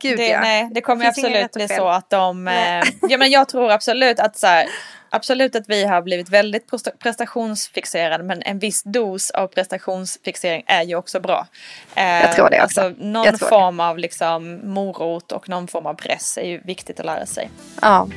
[0.00, 0.40] Gud, det, ja.
[0.40, 2.48] nej, det kommer Det absolut bli så att de...
[2.48, 4.66] Eh, ja men jag tror absolut att så här,
[5.10, 10.82] Absolut att vi har blivit väldigt presta- prestationsfixerade men en viss dos av prestationsfixering är
[10.82, 11.46] ju också bra.
[11.94, 12.80] Eh, Jag tror det också.
[12.80, 13.46] Alltså, någon tror det.
[13.46, 17.50] form av liksom morot och någon form av press är ju viktigt att lära sig.
[17.82, 18.08] ja.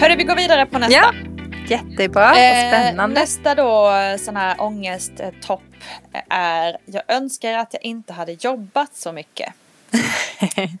[0.00, 0.94] Hörru, vi går vidare på nästa.
[0.94, 1.12] ja,
[1.72, 3.20] jättebra, Eh, spännande.
[3.20, 5.62] nästa då sån här ångesttopp
[6.30, 9.52] är jag önskar att jag inte hade jobbat så mycket.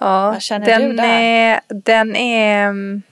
[0.00, 1.20] Ja, Vad känner den du där?
[1.20, 2.64] Är, den är...
[2.68, 3.02] mm,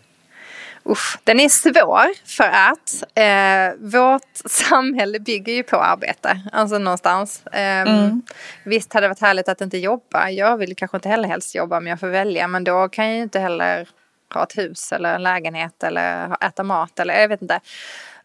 [0.86, 6.40] Usch, den är svår för att eh, vårt samhälle bygger ju på arbete.
[6.52, 7.42] Alltså någonstans.
[7.52, 8.22] Ehm, Mm.
[8.64, 10.30] Visst hade det varit härligt att inte jobba.
[10.30, 12.48] Jag vill kanske inte heller helst jobba om jag får välja.
[12.48, 13.88] Men då kan jag ju inte heller
[14.34, 17.60] ha ett hus eller en lägenhet eller äta mat eller jag vet inte.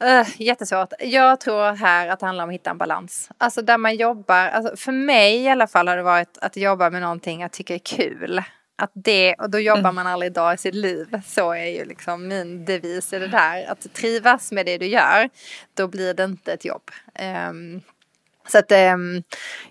[0.04, 0.93] Uh, jättesvårt.
[1.00, 3.30] Jag tror här att det handlar om att hitta en balans.
[3.38, 6.89] Alltså där man jobbar, alltså för mig i alla fall har det varit att jobba
[6.89, 8.43] med någonting jag tycker är kul.
[8.80, 11.22] Att det, och då jobbar man aldrig dag i sitt liv.
[11.26, 13.72] Så är ju liksom min devis i det där.
[13.72, 15.30] Att trivas med det du gör,
[15.74, 16.91] då blir det inte ett jobb.
[17.15, 17.82] Ehm,
[18.48, 19.24] så att ehm,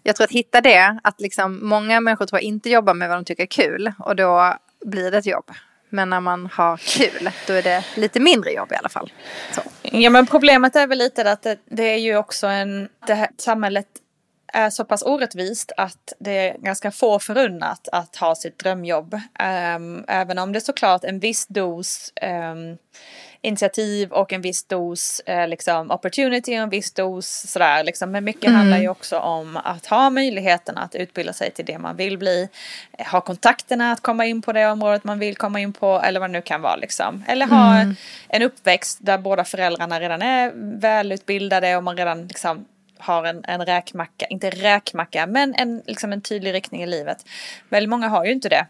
[0.03, 3.18] jag tror att hitta det, att liksom många människor tror jag inte jobbar med vad
[3.18, 5.51] de tycker är kul och då blir det ett jobb.
[5.88, 9.12] Men när man har kul, då är det lite mindre jobb i alla fall.
[9.53, 9.61] Så.
[9.83, 13.29] Ja men problemet är väl lite att det, det är ju också en, det här
[13.38, 13.87] samhället
[14.53, 19.14] är så pass orättvist att det är ganska få förunnat att ha sitt drömjobb.
[19.14, 22.79] Um, även om det såklart en viss dos um,
[23.40, 28.11] initiativ och en viss dos eh, liksom opportunity och en viss dos sådär liksom.
[28.11, 31.96] Men mycket handlar ju också om att ha möjligheten att utbilda sig till det man
[31.96, 32.49] vill bli.
[32.99, 36.20] eh, Ha kontakterna att komma in på det området man vill komma in på eller
[36.20, 37.25] vad det nu kan vara liksom.
[37.29, 37.94] Eller ha
[38.29, 42.64] en uppväxt där båda föräldrarna redan är välutbildade och man redan liksom
[42.99, 47.18] har en, en räkmacka, inte räkmacka, men en, liksom en tydlig riktning i livet.
[47.68, 48.66] Väldigt många har ju inte det.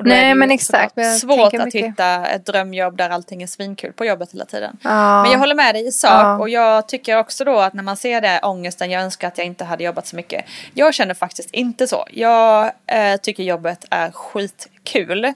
[0.00, 0.94] Nej men exakt.
[1.20, 1.84] Svårt att mycket.
[1.84, 4.76] hitta ett drömjobb där allting är svinkul på jobbet hela tiden.
[4.82, 5.22] Ja.
[5.22, 6.38] Men jag håller med dig i sak Ja.
[6.38, 9.46] och jag tycker också då att när man ser det ångesten, jag önskar att jag
[9.46, 10.44] inte hade jobbat så mycket.
[10.74, 12.06] Jag känner faktiskt inte så.
[12.10, 15.32] Jag eh, tycker jobbet är skitkul.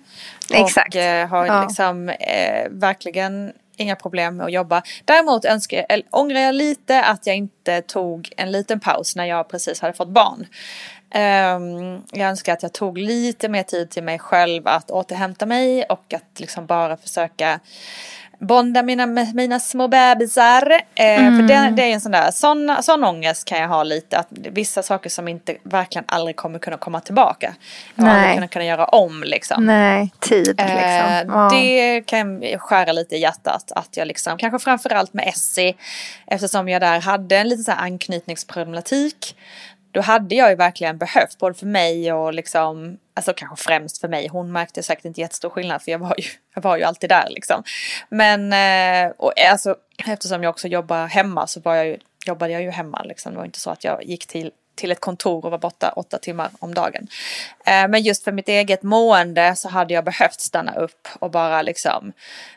[0.55, 0.95] Exakt.
[0.95, 1.63] Och eh, har Ja.
[1.63, 4.83] liksom eh, verkligen inga problem med att jobba.
[5.05, 9.49] Däremot önskar, eller, ångrar jag lite att jag inte tog en liten paus när jag
[9.49, 10.47] precis hade fått barn.
[11.11, 15.85] Ehm, jag önskar att jag tog lite mer tid till mig själv att återhämta mig
[15.85, 17.61] och att liksom bara försöka
[18.39, 20.73] bonda mina, mina små bebisar.
[20.95, 21.47] Eh, För Mm.
[21.47, 24.19] det, det är en sån där, sån, sån ångest kan jag ha lite.
[24.19, 27.55] Att vissa saker som inte verkligen aldrig kommer kunna komma tillbaka.
[27.95, 28.11] Nej.
[28.15, 29.67] aldrig kunnat kunna göra om liksom.
[29.67, 31.35] Nej, tid Eh, liksom.
[31.35, 31.49] Ja.
[31.53, 35.75] Det kan skära lite i hjärtat att jag liksom, kanske framförallt med Essie,
[36.27, 39.37] eftersom jag där hade en liten så anknytningsproblematik.
[39.93, 44.09] Då hade jag ju verkligen behövt, både för mig och liksom, alltså kanske främst för
[44.09, 44.29] mig.
[44.29, 46.25] Hon märkte säkert inte jättestor skillnad för jag var ju,
[46.55, 47.63] jag var ju alltid där liksom.
[48.09, 49.77] Men, eh, och alltså
[50.07, 53.33] eftersom jag också jobbar hemma så var jag ju, jobbade jag ju hemma liksom.
[53.33, 54.51] Det var inte så att jag gick till
[54.81, 57.07] till ett kontor och var borta åtta timmar om dagen.
[57.67, 61.63] Eh, men just för mitt eget mående så hade jag behövt stanna upp och bara
[61.63, 62.13] liksom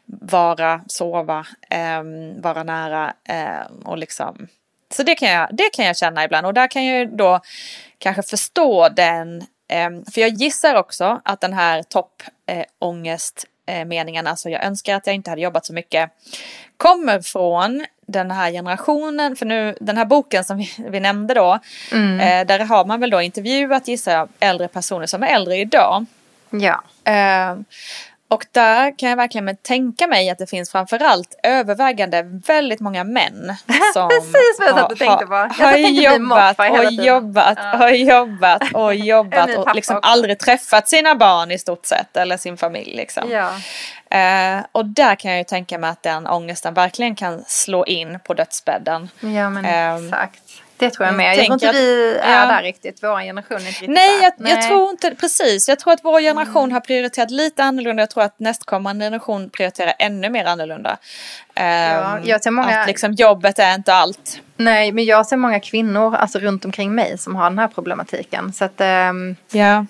[0.05, 4.47] vara, sova, ehm, vara nära ehm, och liksom
[4.93, 7.39] så det kan, jag, det kan jag känna ibland och där kan jag ju då
[7.97, 14.49] kanske förstå den, ehm, för jag gissar också att den här toppångest eh, meningen, alltså
[14.49, 16.09] jag önskar att jag inte hade jobbat så mycket,
[16.77, 21.59] kommer från den här generationen, för nu den här boken som vi, vi nämnde då,
[21.91, 26.05] eh, där har man väl då intervjuat gissar jag äldre personer som är äldre idag.
[26.49, 26.83] Ja.
[27.11, 27.55] Eh,
[28.33, 33.55] och där kan jag verkligen tänka mig att det finns framförallt övervägande väldigt många män
[33.93, 35.33] som Precis vad jag satt och tänkte på.
[35.33, 40.09] Jag har, satt och jobbat hela och jobbat och jobbat och jobbat och liksom också.
[40.09, 43.29] aldrig träffat sina barn i stort sett eller sin familj liksom.
[43.29, 43.49] Ja.
[44.13, 48.19] Eh, och där kan jag ju tänka mig att den ångesten verkligen kan slå in
[48.19, 49.09] på dödsbädden.
[49.19, 50.42] ja, men Ehm, exakt.
[50.83, 51.37] Det tror jag jag med.
[51.37, 52.45] Jag tror inte tänker vi att- är ja.
[52.45, 52.99] där riktigt.
[53.03, 54.49] Vår generation är inte riktigt Nej, där.
[54.49, 55.67] jag, jag tror inte precis.
[55.69, 56.73] Jag tror att vår generation Mm.
[56.73, 58.01] har prioriterat lite annorlunda.
[58.01, 60.97] Jag tror att nästkommande generation prioriterar ännu mer annorlunda.
[61.55, 64.41] Ehm, jag ser många- Att liksom jobbet är inte allt.
[64.57, 68.53] Nej, men jag ser många kvinnor alltså, runt omkring mig som har den här problematiken.
[68.53, 69.85] Så att, ehm, Ja.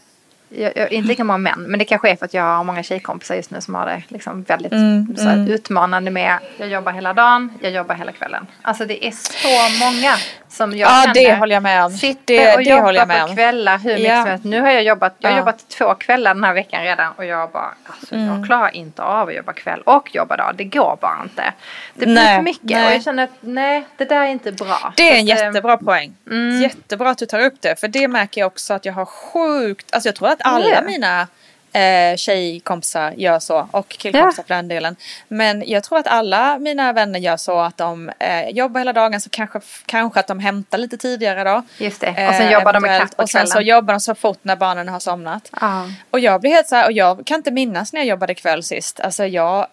[0.50, 2.84] jag, jag, inte lika många män, men det kanske är för att jag har många
[2.84, 6.92] tjejkompisar just nu som har det liksom väldigt Mm, så här, utmanande med jag jobbar
[6.92, 8.48] hela dagen, jag jobbar hela kvällen.
[8.62, 10.16] Alltså det är så många
[10.54, 11.92] som jag Ja, känner det håller jag med om.
[11.92, 14.38] sitter Det- och det jobbar jag med på kvällar hur mycket Ja.
[14.44, 15.40] Nu har jag jobbat, jag har Ja.
[15.40, 18.28] jobbat två kvällar den här veckan redan och jag bara, alltså Mm.
[18.28, 20.54] jag klarar inte av att jobba kväll och jobba dag.
[20.58, 21.54] Det går bara inte.
[21.94, 22.88] Det blir Nej, för mycket nej.
[22.88, 24.94] och jag känner att nej, det där är inte bra.
[24.96, 26.14] Det är en Så ehm, jättebra poäng.
[26.62, 27.80] Jättebra att du tar upp det.
[27.80, 30.82] För det märker jag också att jag har sjukt, alltså jag tror att alla Ja.
[30.82, 31.28] mina
[31.74, 33.68] eh, tjejkompisar gör så.
[33.72, 34.96] Och killkompisar för den delen.
[35.28, 39.22] Men jag tror att alla mina vänner gör så att de eh, jobbar hela dagen
[39.22, 41.64] så kanske, kanske att de hämtar lite tidigare då.
[41.78, 42.28] Just det.
[42.30, 44.90] Och sen jobbar de katt på Och sen så jobbar de så fort när barnen
[44.90, 45.50] har somnat.
[45.62, 45.90] Ja.
[46.12, 48.64] Och jag blir helt så här, och jag kan inte minnas när jag jobbade kväll
[48.64, 49.00] sist.
[49.00, 49.68] Alltså jag,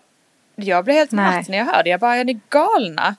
[0.56, 3.16] jag blev helt matt när jag hörde Jag bara, är ni galna?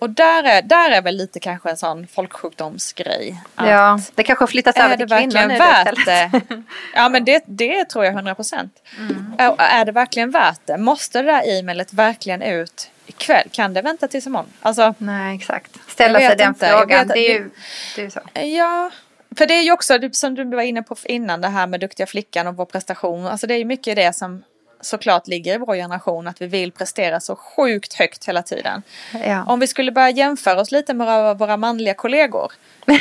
[0.00, 3.42] Och där är, där är väl lite kanske en sån folksjukdomsgrej.
[3.56, 6.40] Ja, det kanske flyttas över Är det till kvinnor verkligen nu värt det?
[6.94, 8.82] Ja men det, det tror jag 100 procent.
[8.98, 9.34] Mm.
[9.58, 10.78] Är det verkligen värt det?
[10.78, 13.48] Måste det där e-mailet verkligen ut ikväll?
[13.52, 14.48] Kan det vänta tills imorgon?
[14.60, 15.76] Alltså, Nej, exakt.
[15.88, 16.68] Ställa sig den inte.
[16.68, 17.06] Frågan.
[17.06, 17.50] vet Det är ju
[17.96, 18.20] det är så.
[18.40, 18.90] Ja,
[19.36, 22.06] för det är ju också som du var inne på innan det här med duktiga
[22.06, 23.26] flickan och vår prestation.
[23.26, 24.42] Alltså det är ju mycket det som
[24.80, 28.82] såklart ligger i vår generation att vi vill prestera så sjukt högt hela tiden.
[29.24, 29.44] Ja.
[29.44, 32.52] Om vi skulle börja jämföra oss lite med våra, manliga kollegor.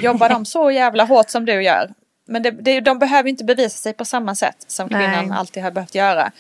[0.02, 1.94] Jobbar de så jävla hårt som du gör?
[2.26, 5.38] Men det, det, de behöver inte bevisa sig på samma sätt som kvinnan Nej.
[5.38, 6.32] alltid har behövt göra.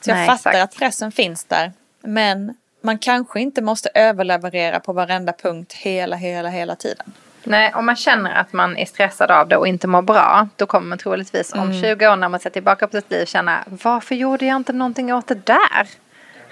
[0.00, 0.74] Så jag Nej, fattar exakt.
[0.74, 1.72] att pressen finns där.
[2.00, 7.12] Men man kanske inte måste överleverera på varenda punkt hela, hela, hela tiden.
[7.46, 10.66] Nej, om man känner att man är stressad av det och inte mår bra, då
[10.66, 11.82] kommer man troligtvis om Mm.
[11.82, 15.14] 20 år när man ser tillbaka på sitt liv känna, varför gjorde jag inte någonting
[15.14, 15.88] åt det där?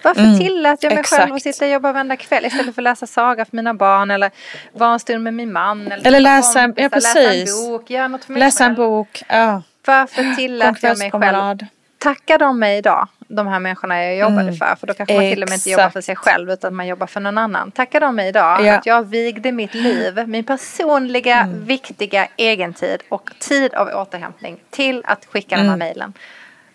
[0.03, 1.37] Varför tillät jag mig själv att Mm.
[1.37, 1.55] exakt.
[1.55, 4.31] sitta och jobba varenda kväll istället för att läsa saga för mina barn eller
[4.73, 7.15] vara en stund med min man eller, Eller läsa en- ja, precis.
[7.15, 9.23] läsa en bok, göra något för mig Läsa en bok.
[9.29, 9.63] Ja.
[9.87, 11.59] Varför tillät jag mig själv.
[11.99, 14.55] Tackar de mig idag, de här människorna jag jobbade Mm.
[14.57, 14.77] för?
[14.81, 17.07] För då kanske man till och med inte jobbar för sig själv utan man jobbar
[17.07, 17.71] för någon annan.
[17.71, 18.75] Tackar de mig idag Ja.
[18.79, 21.65] att jag vigde mitt liv, min personliga Mm.
[21.65, 25.67] viktiga egentid och tid av återhämtning till att skicka Mm.
[25.67, 26.13] de här mejlen.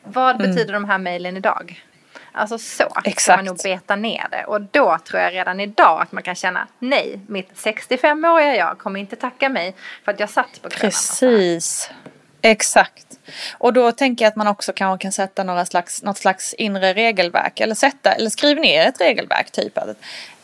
[0.03, 1.83] Vad betyder de här mejlen idag?
[2.31, 3.37] Alltså så ska Exakt.
[3.37, 4.43] man nog beta ner det.
[4.43, 8.99] Och då tror jag redan idag att man kan känna nej, mitt 65-åriga jag kommer
[8.99, 10.69] inte tacka mig för att jag satt på.
[10.69, 11.91] Precis.
[12.41, 13.05] Exakt.
[13.57, 16.93] Och då tänker jag att man också kanske kan sätta några slags, något slags inre
[16.93, 17.59] regelverk.
[17.59, 19.51] Eller, sätta, eller skriv ner ett regelverk.
[19.51, 19.77] Typ.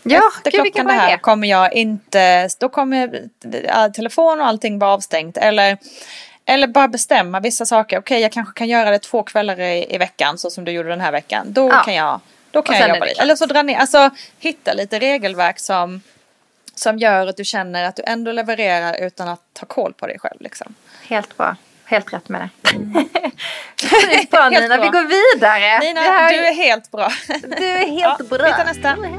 [0.04, 1.18] Ja, Efter gud, klockan det här idé.
[1.22, 3.22] kommer jag inte, då kommer
[3.90, 5.38] telefon och allting vara avstängt.
[5.38, 5.78] Eller,
[6.46, 8.00] eller bara bestämma vissa saker.
[8.00, 10.90] Okej, jag kanske kan göra det två kvällar i, i veckan så som du gjorde
[10.90, 11.46] den här veckan.
[11.54, 11.84] Då Ja.
[11.84, 12.20] kan jag,
[12.52, 13.22] då kan jag jobba det lite.
[13.22, 16.02] Eller så dra ner, alltså hitta lite regelverk som,
[16.76, 20.20] som gör att du känner att du ändå levererar utan att ta koll på dig
[20.20, 20.42] själv.
[20.42, 20.76] Liksom.
[21.08, 21.56] Helt bra.
[21.86, 22.50] Helt rätt med det.
[23.90, 24.84] Sjukt bra Helt Nina, bra.
[24.86, 25.80] vi går vidare.
[25.80, 27.10] Nina, Det här- du är helt bra.
[27.58, 28.46] du är helt Ja, bra.
[28.46, 28.96] vi tar nästa.
[28.96, 29.10] Bra.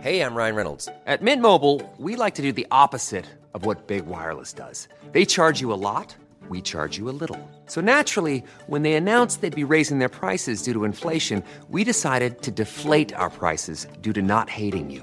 [0.00, 0.88] Hey, I'm Ryan Reynolds.
[1.06, 4.88] At Mint Mobile, we like to do the opposite of what Big Wireless does.
[5.12, 6.16] They charge you a lot,
[6.48, 7.38] we charge you a little.
[7.66, 12.42] So naturally, when they announced they'd be raising their prices due to inflation, we decided
[12.42, 15.02] to deflate our prices due to not hating you.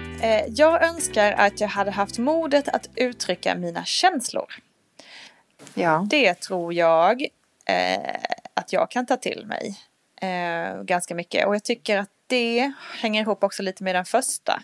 [0.21, 4.53] Eh, jag önskar att jag hade haft modet att uttrycka mina känslor.
[5.73, 6.07] Ja.
[6.09, 7.21] Det tror jag
[7.65, 8.15] eh,
[8.53, 9.79] att jag kan ta till mig
[10.21, 11.47] eh, ganska mycket.
[11.47, 14.61] Och jag tycker att det hänger ihop också lite med den första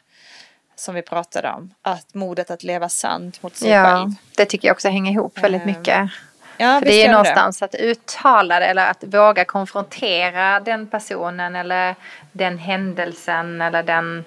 [0.75, 1.73] som vi pratade om.
[1.81, 4.09] Att modet att leva sant mot sig ja, själv.
[4.37, 6.09] det tycker jag också hänger ihop väldigt mycket.
[6.57, 7.11] Ja, För det är ju det.
[7.11, 11.95] någonstans att uttala det eller att våga konfrontera den personen eller
[12.31, 14.25] den händelsen eller den,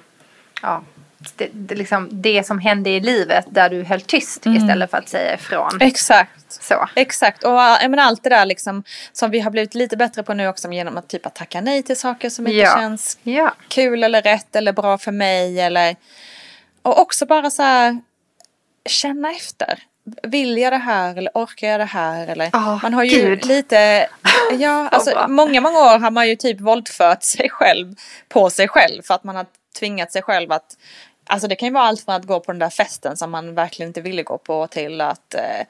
[0.62, 0.82] ja,
[1.36, 4.58] det, det, liksom, det som hände i livet där du höll tyst Mm.
[4.58, 5.78] istället för att säga ifrån.
[5.80, 6.30] Exakt.
[6.48, 6.88] Så.
[6.96, 10.34] Exakt, och äh, menar, allt det där liksom som vi har blivit lite bättre på
[10.34, 12.76] nu också genom att typ att tacka nej till saker som inte Ja.
[12.76, 13.54] känns Ja.
[13.68, 15.96] kul eller rätt eller bra för mig eller
[16.82, 18.00] och också bara så här
[18.88, 19.78] känna efter.
[20.22, 23.44] Vill jag det här eller orkar jag det här eller Ah, man har ju Gud.
[23.46, 24.08] lite
[24.58, 25.28] ja alltså bra.
[25.28, 27.94] många många år har man ju typ våldfört sig själv
[28.28, 29.46] på sig själv för att man har
[29.78, 30.76] tvingat sig själv att
[31.30, 33.54] alltså det kan ju vara allt från att gå på den där festen som man
[33.54, 35.66] verkligen inte ville gå på till att eh,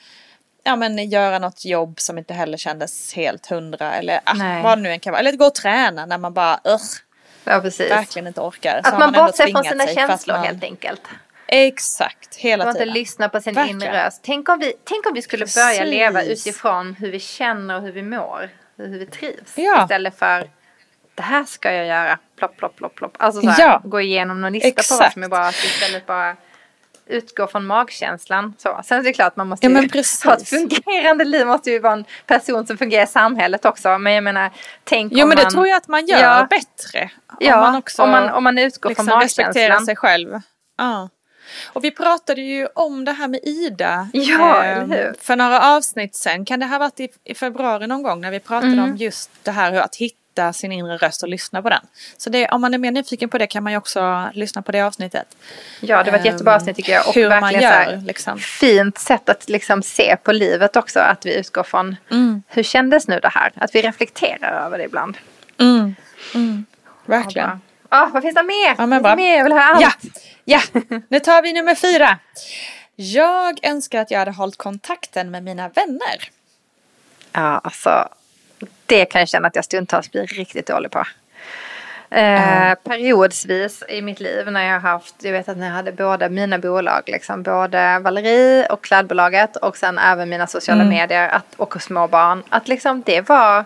[0.65, 4.83] ja men göra något jobb som inte heller kändes helt hundra eller ah, vad det
[4.83, 6.83] nu än kan vara eller gå och träna när man bara "Ugh,
[7.45, 7.91] ja, precis.
[7.91, 8.73] verkligen inte orkar.
[8.83, 11.03] Så Att har man ändå bortser från sina att känslor man- helt enkelt.
[11.53, 12.95] Exakt, hela Att inte tiden.
[12.95, 13.83] lyssna på sin Verkligen.
[13.83, 14.21] inre röst.
[14.25, 15.91] Tänk om vi, tänk om vi skulle börja Precis.
[15.91, 18.51] leva utifrån hur vi känner och hur vi mår.
[18.77, 19.53] Hur vi trivs.
[19.55, 19.83] Ja.
[19.83, 20.51] Istället för
[21.21, 22.19] det här ska jag göra.
[22.39, 23.17] Plopp, plopp, plopp, plopp.
[23.19, 23.81] Alltså så här, Ja.
[23.85, 25.13] gå igenom någon lista på vad Exakt.
[25.13, 25.39] som är bra.
[25.41, 26.37] Att istället bara
[27.07, 28.55] utgå från magkänslan.
[28.59, 28.81] Så.
[28.85, 29.81] Sen är det klart man måste Ja,
[30.25, 31.47] ha ett fungerande liv.
[31.47, 33.99] Måste ju vara en person som fungerar i samhället också.
[33.99, 34.51] Men jag menar,
[34.85, 35.45] tänk Jo om men man...
[35.45, 36.47] det tror jag att man gör Ja.
[36.51, 37.11] bättre.
[37.41, 39.87] Ja, om man också om man, om man utgår liksom från respekterar magkänslan.
[39.87, 40.41] sig själv.
[40.79, 41.09] Ja.
[41.73, 44.09] Och vi pratade ju om det här med Ida.
[44.13, 45.13] Ja, eh?
[45.21, 46.45] För några avsnitt sen.
[46.45, 48.85] Kan det ha varit i, i februari någon gång när vi pratade Mm.
[48.85, 50.17] om just det här hur att hitta
[50.53, 51.81] sin inre röst och lyssna på den.
[52.17, 54.73] Så det, om man är mer nyfiken på det kan man ju också lyssna på
[54.73, 55.37] det avsnittet.
[55.81, 57.09] Ja, det var ett jättebra avsnitt tycker jag.
[57.09, 58.39] Och Hur man verkligen så här, gör liksom.
[58.39, 61.01] fint sätt att liksom se på livet också.
[61.01, 62.43] Att vi utgår från Mm.
[62.49, 63.53] hur kändes nu det här?
[63.57, 65.17] Att vi reflekterar över det ibland.
[65.61, 65.95] Mm.
[66.35, 66.65] Mm.
[67.07, 67.49] Verkligen.
[67.49, 67.59] Ja,
[67.93, 68.75] Ah, vad finns det mer?
[68.79, 69.17] Ja, men bra.
[69.17, 69.37] mer?
[69.37, 69.83] Jag vill höra allt.
[70.45, 72.19] Ja, ja, nu tar vi nummer fyra.
[72.97, 76.31] Jag önskar att jag hade hållit kontakten med mina vänner.
[77.33, 78.09] Ja, alltså.
[78.87, 81.05] Det kan jag känna att jag stundtals blir riktigt dålig på.
[82.11, 85.93] Eh, Periodsvis i mitt liv när jag har haft, jag vet att när jag hade
[85.93, 90.95] båda mina bolag, liksom, både Valerie och Klädbolaget och sen även mina sociala Mm.
[90.95, 92.43] medier att, och små barn.
[92.49, 93.65] Att liksom det var,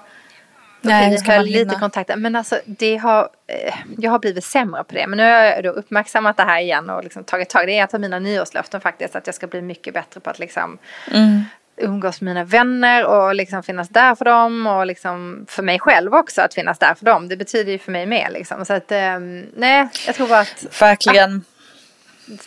[0.81, 1.79] Nej, ska höll lite hinna?
[1.79, 5.07] kontakt, men alltså det har, eh, jag har blivit sämre på det.
[5.07, 7.73] Men nu har jag då uppmärksammat det här igen och liksom tagit tag i det.
[7.73, 10.39] Det är ett av mina nyårslöften faktiskt, att jag ska bli mycket bättre på att
[10.39, 10.79] liksom
[11.13, 11.45] Mm.
[11.77, 16.15] Umgås med mina vänner och liksom finnas där för dem och liksom för mig själv
[16.15, 17.29] också att finnas där för dem.
[17.29, 18.65] Det betyder ju för mig mer liksom.
[18.65, 21.45] Så att ehm, nej, jag tror bara att Verkligen.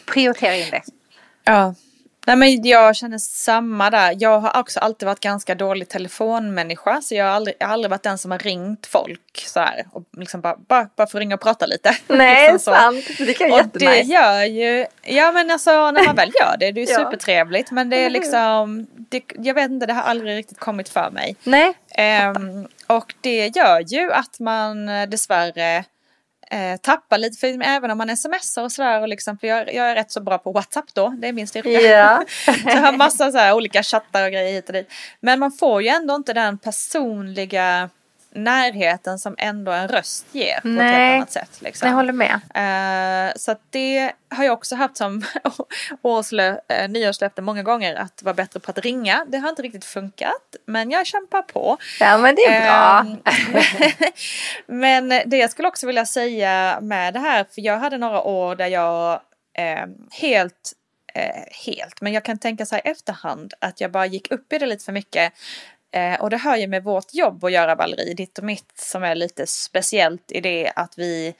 [0.05, 0.81] prioritera in det.
[1.43, 1.75] Ja.
[2.27, 4.15] Nej men jag känner samma där.
[4.19, 7.01] Jag har också alltid varit ganska dålig telefonmänniska.
[7.01, 9.85] Så jag har aldrig, jag har aldrig varit den som har ringt folk så här.
[9.91, 11.97] Och liksom bara, bara, bara för att ringa och prata lite.
[12.07, 13.05] Nej, liksom sant.
[13.17, 13.91] Det kan Och jättenice.
[13.91, 16.97] det gör ju, ja men alltså när man väl gör det, det är ju Ja.
[16.97, 17.71] supertrevligt.
[17.71, 21.35] Men det är liksom, det, jag vet inte, det har aldrig riktigt kommit för mig.
[21.43, 21.73] Nej.
[21.91, 25.83] Ehm, och det gör ju att man eh, dessvärre
[26.51, 29.91] eh, tappar lite, för även om man smsar och sådär, och liksom, för jag, jag
[29.91, 31.69] är rätt så bra på WhatsApp då, det är min styrka.
[31.69, 32.25] Ja.
[32.45, 34.91] så jag har massa så här olika chattar och grejer hit och dit.
[35.19, 37.89] Men man får ju ändå inte den personliga
[38.37, 40.93] närheten som ändå en röst ger på ett Nej.
[40.93, 41.61] helt annat sätt.
[41.61, 41.89] Liksom.
[41.89, 42.39] Jag håller med.
[42.53, 45.23] Eh, så det har jag också haft som
[46.01, 49.25] årslö, uh, nyårslöfte många gånger att vara bättre på att ringa.
[49.27, 51.77] Det har inte riktigt funkat men jag kämpar på.
[51.99, 52.99] Ja men det är bra.
[52.99, 53.97] Ehm,
[54.79, 58.55] men det jag skulle också vilja säga med det här, för jag hade några år
[58.55, 59.21] där jag
[59.57, 60.73] ehm, helt,
[61.13, 64.57] eh, helt, men jag kan tänka så här efterhand att jag bara gick upp i
[64.57, 65.33] det lite för mycket.
[65.91, 69.03] Eh, och det har ju med vårt jobb att göra, Valerie, ditt och mitt, som
[69.03, 71.35] är lite speciellt i det att vi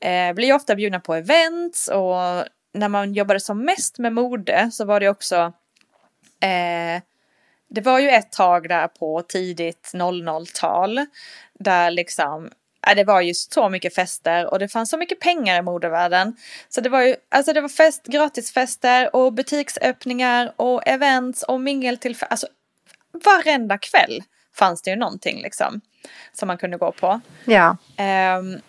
[0.00, 4.84] eh, blir ofta bjudna på events och när man jobbade som mest med mode så
[4.84, 5.52] var det också
[6.40, 7.02] eh,
[7.68, 11.06] det var ju ett tag där på tidigt 00-tal
[11.58, 12.50] där liksom
[12.86, 16.36] ja, det var ju så mycket fester och det fanns så mycket pengar i modevärlden.
[16.68, 22.30] Så det var ju, alltså det var fest, gratisfester och butiksöppningar och events och mingeltillfällen.
[22.30, 22.46] Alltså
[23.24, 24.22] varenda kväll
[24.54, 25.80] fanns det ju någonting liksom
[26.32, 27.20] som man kunde gå på.
[27.44, 27.76] Ja.
[27.96, 28.60] Ehm,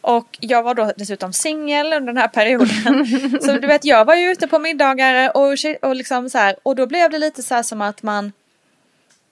[0.00, 3.06] och jag var då dessutom singel under den här perioden.
[3.42, 6.56] så du vet, jag var ju ute på middagar och, och liksom så här.
[6.62, 8.32] Och då blev det lite så här som att man...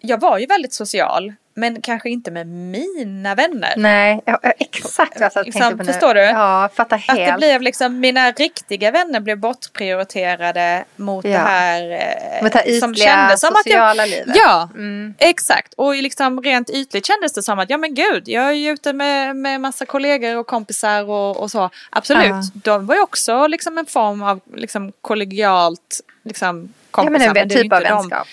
[0.01, 1.35] Jag var ju väldigt social.
[1.61, 3.75] Men kanske inte med mina vänner.
[3.77, 5.93] Nej, ja, exakt vad jag Liksom, tänkte på nu.
[5.93, 6.21] förstår du?
[6.21, 7.33] Ja, fattar Att helt.
[7.33, 11.31] det blev liksom, mina riktiga vänner blev bortprioriterade mot Ja.
[11.31, 14.37] det här eh, Mot det här som ytliga kändes som att jag, sociala livet.
[14.37, 15.15] Ja, Mm.
[15.19, 15.75] exakt.
[15.75, 18.93] Och liksom rent ytligt kändes det som att ja men gud, jag är ju ute
[18.93, 21.71] med, med massa kollegor och kompisar och, och så.
[21.91, 22.43] Absolut, Ja.
[22.55, 27.13] de var ju också liksom en form av liksom kollegialt liksom, Ja kompisar.
[27.13, 28.27] men en det är ju typ av vänskap.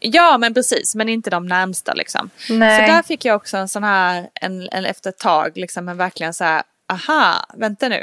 [0.00, 2.30] Ja men precis, men inte de närmsta liksom.
[2.50, 2.86] Nej.
[2.86, 5.96] Så där fick jag också en sån här, en, en efter ett tag, liksom en
[5.96, 8.02] verkligen så här, aha, vänta nu.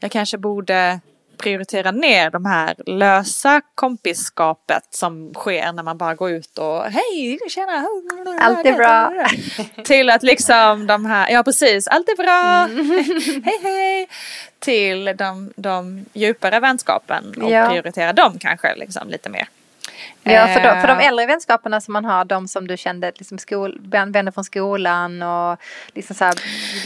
[0.00, 1.00] Jag kanske borde
[1.36, 7.38] prioritera ner de här lösa kompisskapet som sker när man bara går ut och hej,
[7.48, 7.86] tjena.
[8.40, 9.12] Allt är bra.
[9.84, 13.42] Till att liksom de här, ja precis, allt är bra, Mm.
[13.44, 14.08] hej hej.
[14.58, 17.68] Till de, de djupare vänskapen och Ja.
[17.70, 19.48] prioritera dem kanske liksom lite mer.
[20.22, 23.12] Ja, för de, för de Eh, äldre vänskaperna som man har, de som du kände,
[23.16, 25.58] liksom skol, vänner från skolan och
[25.94, 26.34] liksom så här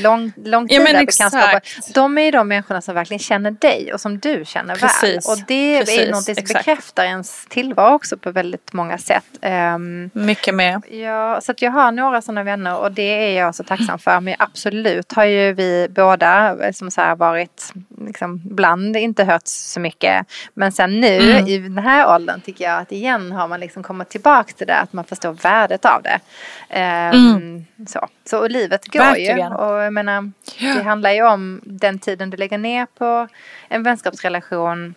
[0.03, 1.61] lång, långtida Ja, bekantskaper.
[1.95, 5.03] De är ju de människorna som verkligen känner dig och som du känner Precis.
[5.29, 5.33] väl.
[5.33, 6.65] Och det är Precis, ju någonting som exakt.
[6.67, 9.25] bekräftar ens tillvaro också på väldigt många sätt.
[9.43, 10.81] Ehm, Mycket mer.
[10.95, 13.03] Ja, så att jag har några sådana vänner och det
[13.37, 14.21] är jag så tacksam för.
[14.21, 17.73] Men absolut har ju vi båda som så här varit
[18.07, 20.27] liksom bland inte hört så mycket.
[20.55, 21.47] Men sen nu Mm.
[21.47, 24.77] i den här åldern tycker jag att igen har man liksom kommit tillbaka till det.
[24.77, 26.21] Att man förstår värdet av det.
[26.69, 28.09] Ehm, så.
[28.25, 29.09] så och livet går Mm.
[29.13, 29.39] Verkligen.
[29.53, 29.57] ju.
[29.57, 30.31] Och jag menar,
[30.77, 33.29] det handlar ju om den tiden du lägger ner på
[33.69, 34.95] en vänskapsrelation.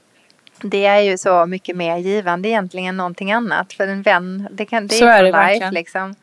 [0.61, 3.73] Det är ju så mycket mer givande egentligen än någonting annat.
[3.73, 5.73] För en vän, det, kan, det är Så är det life verkligen.
[5.73, 6.15] liksom.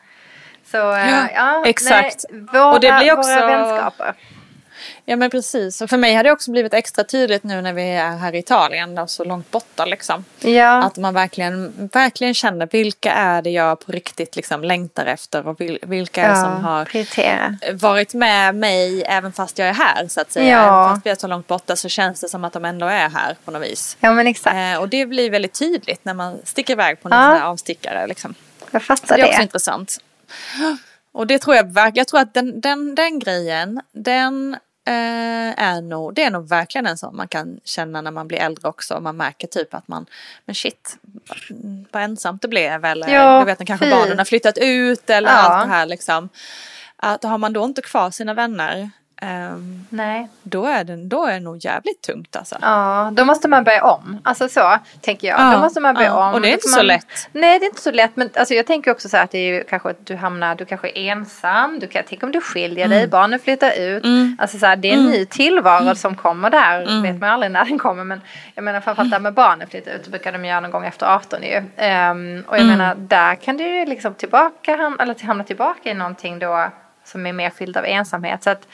[0.66, 2.24] Så eh, Ja, ja, exakt.
[2.30, 4.14] Nej, våra, Och det blir också- våra vänskaper.
[5.06, 5.80] Ja men precis.
[5.80, 8.38] Och för mig har det också blivit extra tydligt nu när vi är här i
[8.38, 10.24] Italien och så långt borta liksom.
[10.40, 15.46] Ja, Att man verkligen, verkligen känner vilka är det jag på riktigt liksom längtar efter
[15.48, 17.56] och vil, vilka är det som har prioritera.
[17.74, 20.50] varit med mig även fast jag är här så att säga.
[20.50, 20.84] Ja.
[20.84, 23.08] Även fast vi är så långt borta så känns det som att de ändå är
[23.08, 23.96] här på något vis.
[24.00, 24.56] Ja men exakt.
[24.56, 27.42] Eh, och det blir väldigt tydligt när man sticker iväg på en Ja.
[27.44, 28.06] avstickare.
[28.06, 28.34] Liksom.
[28.70, 29.42] jag Så fattar det är också det.
[29.42, 29.98] intressant.
[31.12, 35.80] Och det tror jag verkligen, jag tror att den, den, den grejen, den eh, är
[35.82, 39.00] nog, det är nog verkligen en sån man kan känna när man blir äldre också.
[39.00, 40.06] Man märker typ att man,
[40.44, 40.96] men shit,
[41.90, 42.84] vad ensamt det blev.
[42.84, 45.34] Eller Ja, jag vet att kanske barnen har flyttat ut eller Ja.
[45.36, 46.28] allt det här liksom.
[46.96, 48.90] Att har man då inte kvar sina vänner,
[49.22, 50.28] ehm, Nej.
[50.42, 52.56] då, är det, då är det nog jävligt tungt alltså.
[52.60, 54.20] Ja, då måste man börja om.
[54.24, 55.40] Alltså så, tänker jag.
[55.40, 56.28] Ja, då måste man börja ja.
[56.28, 56.34] om.
[56.34, 56.86] Och det är inte får så man...
[56.86, 57.28] lätt.
[57.32, 58.16] Nej, det är inte så lätt.
[58.16, 60.54] Men alltså, jag tänker också så här att det är ju kanske att du hamnar,
[60.54, 61.78] du kanske är ensam.
[61.78, 62.98] Du kan, tänk om du skiljer Mm.
[62.98, 64.04] dig, barnen flyttar ut.
[64.38, 65.94] Alltså så här, det är en ny tillvaro Mm.
[65.94, 67.02] som kommer där.
[67.02, 68.04] Vet man aldrig när den kommer.
[68.04, 68.20] Men
[68.54, 70.04] jag menar framförallt där med barnen flyttar ut.
[70.04, 71.62] Det brukar de göra någon gång efter 18 ju.
[71.76, 72.78] Ehm, och jag Mm.
[72.78, 76.68] menar, där kan du ju liksom tillbaka, eller hamna tillbaka i någonting då
[77.04, 78.42] som är mer fylld av ensamhet.
[78.42, 78.68] Så att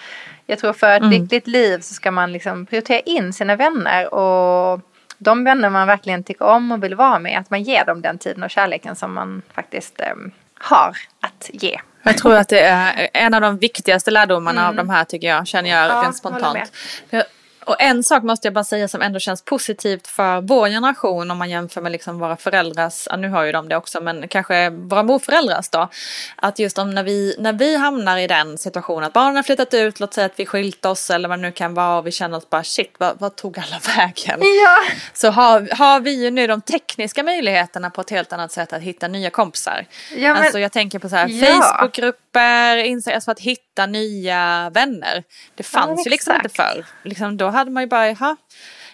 [0.47, 1.11] jag tror för ett Mm.
[1.11, 4.81] lyckligt liv så ska man liksom prioritera in sina vänner och
[5.19, 8.19] de vänner man verkligen tycker om och vill vara med, att man ger dem den
[8.19, 10.07] tiden och kärleken som man faktiskt eh,
[10.55, 11.81] har att ge.
[12.03, 15.47] Jag tror att det är en av de viktigaste lärdomarna av de här tycker jag,
[15.47, 15.97] känner jag Mm.
[15.97, 16.73] Ja, rent spontant.
[17.11, 17.23] För-
[17.65, 21.39] Och en sak måste jag bara säga som ändå känns positivt för vår generation om
[21.39, 24.71] man jämför med liksom våra föräldrars, ja, nu har ju de det också, men kanske
[24.71, 25.89] våra morföräldrars då.
[26.37, 29.75] Att just om när vi, när vi hamnar i den situationen att barnen har flyttat
[29.75, 32.11] ut, låt säga att vi skilt oss eller vad det nu kan vara och vi
[32.13, 34.41] känner oss bara shit, vad, vad tog alla vägen?
[34.65, 34.77] Ja.
[35.13, 38.83] Så har, har vi ju nu de tekniska möjligheterna på ett helt annat sätt att
[38.83, 39.87] hitta nya kompisar.
[40.17, 41.47] Ja, men- alltså jag tänker på så här Ja.
[41.47, 45.25] Facebookgrupper, Insta- alltså att hitta nya vänner.
[45.55, 46.87] Det fanns Ja, ju liksom inte förr.
[47.05, 48.37] Liksom, då hade man ju bara, jaha,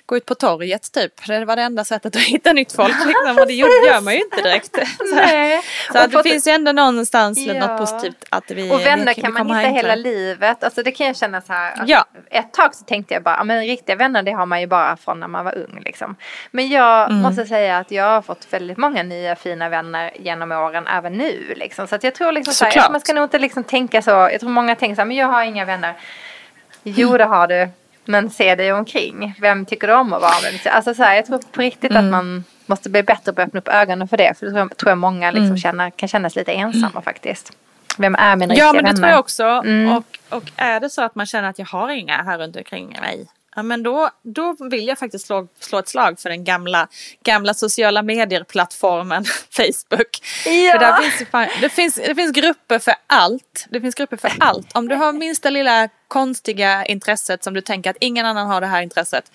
[0.07, 1.27] gå ut på torget typ.
[1.27, 2.95] Det var det enda sättet att hitta nytt folk.
[3.07, 3.39] Liksom.
[3.39, 3.53] Och det
[3.87, 4.77] gör man ju inte direkt.
[4.99, 7.67] Så, så att det finns ju ändå någonstans Ja.
[7.67, 10.65] något positivt att vi Och vänner vi, kan vi man hitta hela livet.
[10.65, 11.85] Alltså det kan jag känna så här.
[11.87, 12.05] Ja.
[12.31, 15.21] Ett tag så tänkte jag bara, men riktiga vänner det har man ju bara från
[15.21, 16.17] när man var ung liksom.
[16.51, 17.23] Men jag Mm.
[17.23, 21.55] måste säga att jag har fått väldigt många nya fina vänner genom åren, även nu
[21.57, 21.87] liksom.
[21.87, 24.11] Så att jag tror liksom så här, man ska nog inte liksom tänka så.
[24.11, 25.95] Jag tror många tänker så här, men jag har inga vänner.
[26.83, 27.69] Jo det har du.
[28.09, 29.35] Men se dig omkring.
[29.41, 30.73] Vem tycker du om att vara med?
[30.73, 32.05] Alltså så här, jag tror på riktigt Mm.
[32.05, 34.39] att man måste bli bättre på att öppna upp ögonen för det.
[34.39, 35.57] För det tror jag, tror jag många liksom Mm.
[35.59, 37.53] känner, kan känna sig lite ensamma faktiskt.
[37.99, 38.97] Vem är mina riktiga Ja men det vänner?
[39.01, 39.45] tror jag också.
[39.45, 39.97] Mm.
[39.97, 40.05] Och,
[40.37, 43.27] och är det så att man känner att jag har inga här runt omkring mig.
[43.57, 46.89] Ja, men då, då vill jag faktiskt slå, slå ett slag för den gamla,
[47.25, 50.23] gamla sociala medier-plattformen Facebook.
[50.47, 50.73] Ja.
[50.73, 51.31] För där finns
[51.61, 53.67] det, finns, det finns grupper för allt.
[53.71, 54.77] Det finns grupper för allt.
[54.77, 58.67] Om du har minsta lilla konstiga intresset som du tänker att ingen annan har det
[58.67, 59.33] här intresset.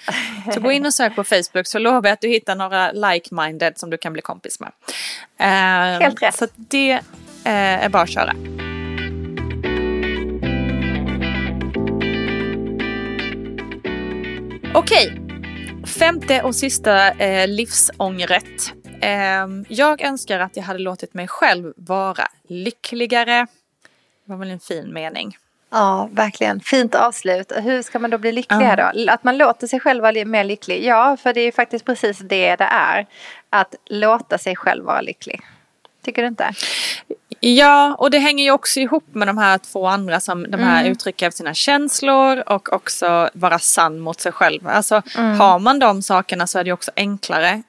[0.54, 3.74] Så gå in och sök på Facebook så lovar jag att du hittar några like-minded
[3.76, 4.72] som du kan bli kompis med.
[5.40, 6.36] Eh, Helt rätt.
[6.36, 7.02] Så det eh,
[7.86, 8.36] är bara att köra.
[14.74, 15.22] Okej,
[16.00, 18.74] femte och sista eh, livsångret.
[19.02, 23.48] Eh, jag önskar att jag hade låtit mig själv vara lyckligare.
[24.26, 25.38] Det var väl en fin mening.
[25.70, 26.60] Ja, verkligen.
[26.60, 27.52] Fint avslut.
[27.56, 29.12] Hur ska man då bli lyckligare då?
[29.12, 30.86] Att man låter sig själv vara mer lycklig?
[30.86, 33.08] Ja, för det är ju faktiskt precis det det är.
[33.50, 35.42] Att låta sig själv vara lycklig.
[36.04, 36.54] Tycker du inte?
[37.44, 40.86] Ja, och det hänger ju också ihop med de här två andra som de här
[40.86, 44.68] uttrycker sina känslor och också vara sann mot sig själv.
[44.68, 47.64] Alltså har man de sakerna så är det också enklare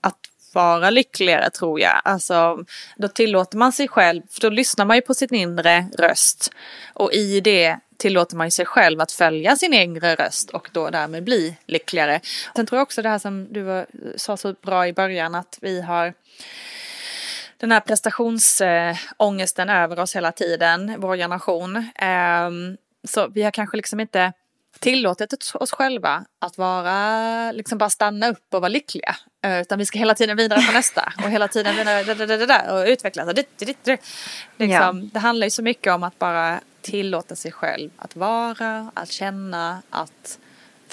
[0.00, 0.18] att
[0.52, 2.00] vara lyckligare tror jag.
[2.04, 2.58] Alltså
[2.96, 6.52] då tillåter man sig själv, för då lyssnar man ju på sin inre röst
[6.94, 10.90] och i det tillåter man ju sig själv att följa sin inre röst och då
[10.90, 12.20] därmed bli lyckligare.
[12.56, 15.82] Sen tror jag också det här som du sa så bra i början att vi
[15.82, 16.14] har
[17.60, 21.86] den här prestationsångesten över oss hela tiden, vår generation.
[21.94, 24.32] Ehm, så vi har kanske liksom inte
[24.78, 29.16] tillåtit oss själva att vara, liksom bara stanna upp och vara lyckliga.
[29.44, 32.26] Eh, Utan vi ska hela tiden vidare på nästa och hela tiden vidare da, da,
[32.26, 33.28] da, da, da, och utvecklas.
[33.28, 34.00] Och dit, dit, dit.
[34.56, 39.10] Liksom, Det handlar ju så mycket om att bara tillåta sig själv att vara, att
[39.10, 40.38] känna, att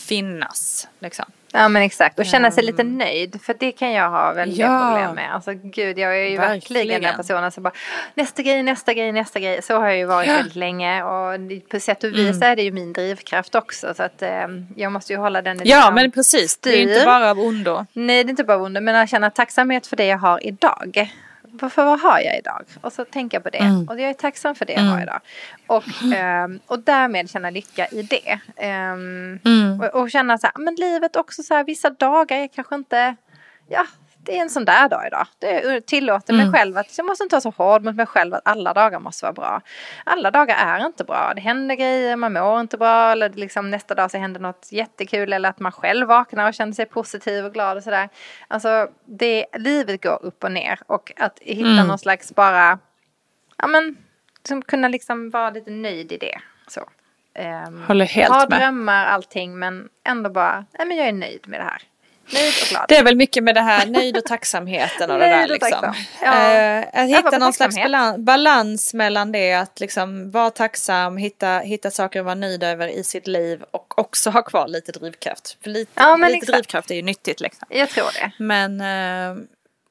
[0.01, 0.87] finnas.
[0.99, 1.25] Liksom.
[1.51, 4.89] Ja men exakt och känna sig lite nöjd för det kan jag ha väldigt Ja.
[4.91, 5.35] problem med.
[5.35, 7.15] Alltså gud jag är ju verkligen, den Verkligen.
[7.17, 7.73] personen som bara
[8.15, 9.61] nästa grej, nästa grej, nästa grej.
[9.61, 11.39] Så har jag ju varit väldigt länge och
[11.69, 14.29] på sätt och vis är det ju min drivkraft också så att eh,
[14.75, 17.05] jag måste ju hålla den Ja liksom men precis, det är inte styr.
[17.05, 17.85] bara av ondo.
[17.93, 21.11] Nej det är inte bara onda men jag känner tacksamhet för det jag har idag.
[21.61, 22.63] Varför vad har jag idag?
[22.81, 23.57] Och så tänker jag på det.
[23.57, 23.87] Mm.
[23.87, 25.19] Och jag är tacksam för det jag har idag.
[25.67, 25.83] Och,
[26.15, 28.39] ehm, och därmed känna lycka i det.
[28.57, 29.79] Ehm, Mm.
[29.81, 33.15] och, och känna så här, men livet också så här, vissa dagar är kanske inte,
[33.69, 33.85] ja,
[34.25, 35.27] det är en sån där dag idag.
[35.39, 36.45] Det tillåter Mm.
[36.49, 38.99] mig själv att, jag måste inte vara så hård mot mig själv att alla dagar
[38.99, 39.61] måste vara bra.
[40.03, 41.33] Alla dagar är inte bra.
[41.35, 45.33] Det händer grejer, man mår inte bra eller liksom nästa dag så händer något jättekul
[45.33, 48.09] eller att man själv vaknar och känner sig positiv och glad och sådär.
[48.47, 51.87] Alltså, det, livet går upp och ner och att hitta Mm.
[51.87, 52.79] någon slags bara,
[53.57, 53.97] ja men,
[54.37, 56.39] liksom kunna liksom vara lite nöjd i det.
[56.67, 56.81] Så.
[57.67, 58.59] Um, Håller helt ha med.
[58.59, 61.81] drömmar, allting, men ändå bara, nej men jag är nöjd med det här.
[62.33, 62.85] Nöjd och glad.
[62.87, 65.71] Det är väl mycket med det här nöjd och tacksamheten och det där liksom.
[65.71, 65.95] tacksam.
[66.21, 66.51] Ja.
[66.51, 67.75] Eh, att hitta någon slags
[68.17, 73.03] balans, mellan det att liksom vara tacksam, hitta, hitta saker att vara nöjd över i
[73.03, 75.57] sitt liv och också ha kvar lite drivkraft.
[75.63, 77.67] För lite, Ja, lite drivkraft är ju nyttigt liksom.
[77.69, 78.31] Jag tror det.
[78.43, 79.43] Men, eh,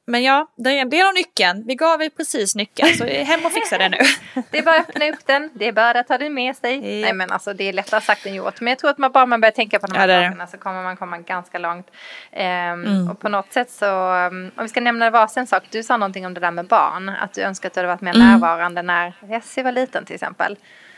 [0.07, 1.63] men ja, det är, det är nog nyckeln.
[1.67, 3.97] Vi gav er precis nyckeln så hem och fixa det nu.
[4.51, 6.75] Det är bara att öppna upp den, det är bara att ta den med sig.
[6.75, 7.05] Ja.
[7.05, 8.61] Nej men alltså det är lättare sagt än gjort.
[8.61, 10.57] Men jag tror att man bara man börjar tänka på de här Ja, sakerna så
[10.57, 11.87] kommer man komma ganska långt.
[12.31, 15.63] Ehm, Och på något sätt så, um, om vi ska nämna varsin sak.
[15.69, 17.09] Du sa någonting om det där med barn.
[17.09, 20.57] Att du önskar att du hade varit mer närvarande när Jessie var liten till exempel.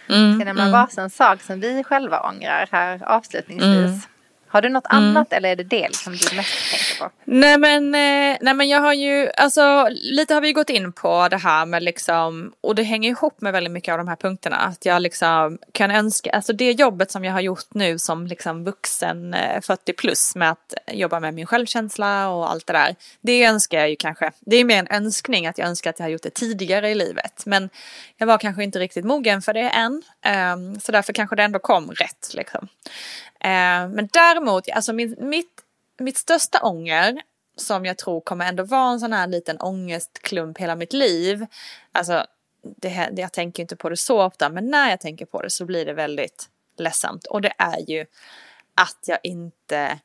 [0.09, 4.07] Mm, ska nämna varsin sak som vi själva ångrar här avslutningsvis.
[4.49, 7.11] Har du något annat eller är det det som du mest tänker på?
[7.25, 11.27] Nej men, eh, nej men jag har ju, alltså lite har vi gått in på
[11.27, 14.55] det här med liksom, och det hänger ihop med väldigt mycket av de här punkterna.
[14.55, 18.63] Att jag liksom kan önska, alltså det jobbet som jag har gjort nu som liksom
[18.63, 22.95] vuxen eh, 40 plus med att jobba med min självkänsla och allt det där.
[23.21, 26.05] Det önskar jag ju kanske, det är mer en önskning att jag önskar att jag
[26.05, 27.43] har gjort det tidigare i livet.
[27.45, 27.69] Men
[28.17, 30.03] jag var kanske inte riktigt mogen för det än.
[30.21, 32.67] Ehm, så därför kanske det ändå kom rätt liksom.
[33.39, 35.61] Ehm, men däremot, alltså min, mitt,
[36.03, 37.21] mitt största ånger
[37.55, 41.45] som jag tror kommer ändå vara en sån här liten ångestklump hela mitt liv.
[41.91, 42.25] Alltså,
[42.77, 45.41] det, här- det, jag tänker inte på det så ofta, men när jag tänker på
[45.41, 47.25] det så blir det väldigt ledsamt.
[47.25, 48.05] Och det är ju
[48.75, 49.99] att jag inte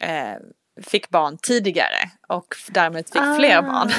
[0.00, 0.34] eh,
[0.82, 3.90] fick barn tidigare och därmed fick fler barn.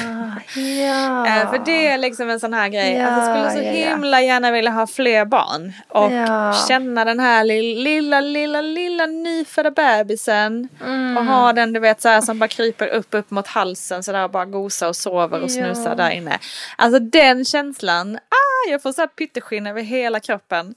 [0.56, 1.26] Ja.
[1.28, 3.00] Eh, För det är liksom en sån här grej.
[3.02, 3.88] att jag skulle så Ja, ja, ja.
[3.90, 5.72] himla gärna vilja ha fler barn.
[5.88, 6.54] Och Ja.
[6.68, 10.68] känna den här li- lilla, lilla, lilla nyfödda bebisen.
[10.84, 11.16] Mm.
[11.16, 14.12] Och ha den du vet så här som bara kryper upp, upp mot halsen så
[14.12, 15.94] där och bara gosar och sover och snusar Ja.
[15.94, 16.38] där inne.
[16.76, 18.16] Alltså den känslan.
[18.16, 20.74] Ah, jag får så här pytteskinn över hela kroppen.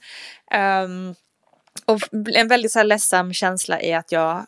[0.50, 1.14] Ehm,
[1.86, 2.00] och
[2.34, 4.44] en väldigt så här ledsam känsla i att jag, ja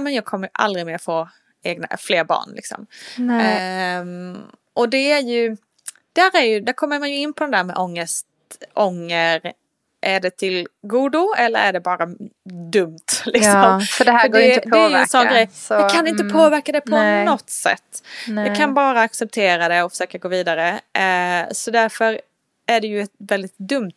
[0.00, 1.28] men jag kommer aldrig mer få
[1.62, 2.86] egna, fler barn liksom.
[3.40, 4.38] Ehm,
[4.74, 5.56] och det är ju,
[6.12, 8.26] där, är ju, där kommer man ju in på den där med ångest,
[8.74, 9.52] ånger.
[10.00, 12.06] Är det till godo eller är det bara
[12.72, 13.06] dumt?
[13.24, 13.52] Liksom?
[13.52, 15.48] Ja, för det här går ju inte att Det är en sån påverka, grej.
[15.52, 17.24] så, jag kan inte mm, påverka det på nej.
[17.24, 18.02] något sätt.
[18.28, 18.48] Nej.
[18.48, 20.80] Jag kan bara acceptera det och försöka gå vidare.
[20.92, 22.20] Eh, så därför
[22.66, 23.92] är det ju ett väldigt dumt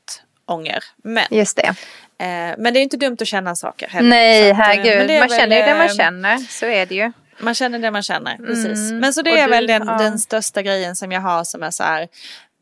[0.46, 0.84] ånger.
[0.98, 1.76] Men, Just det.
[2.20, 4.10] Eh, men det är inte dumt att känna saker heller.
[4.10, 5.20] Nej, eh, herregud.
[5.20, 6.38] Man väl, känner ju det man eh, känner.
[6.38, 7.12] Så är det ju.
[7.40, 8.90] man känner det man känner, precis.
[8.90, 9.00] Mm.
[9.00, 9.98] Men så det Och är du- väl den, ja.
[9.98, 12.08] den största grejen som jag har som är så här.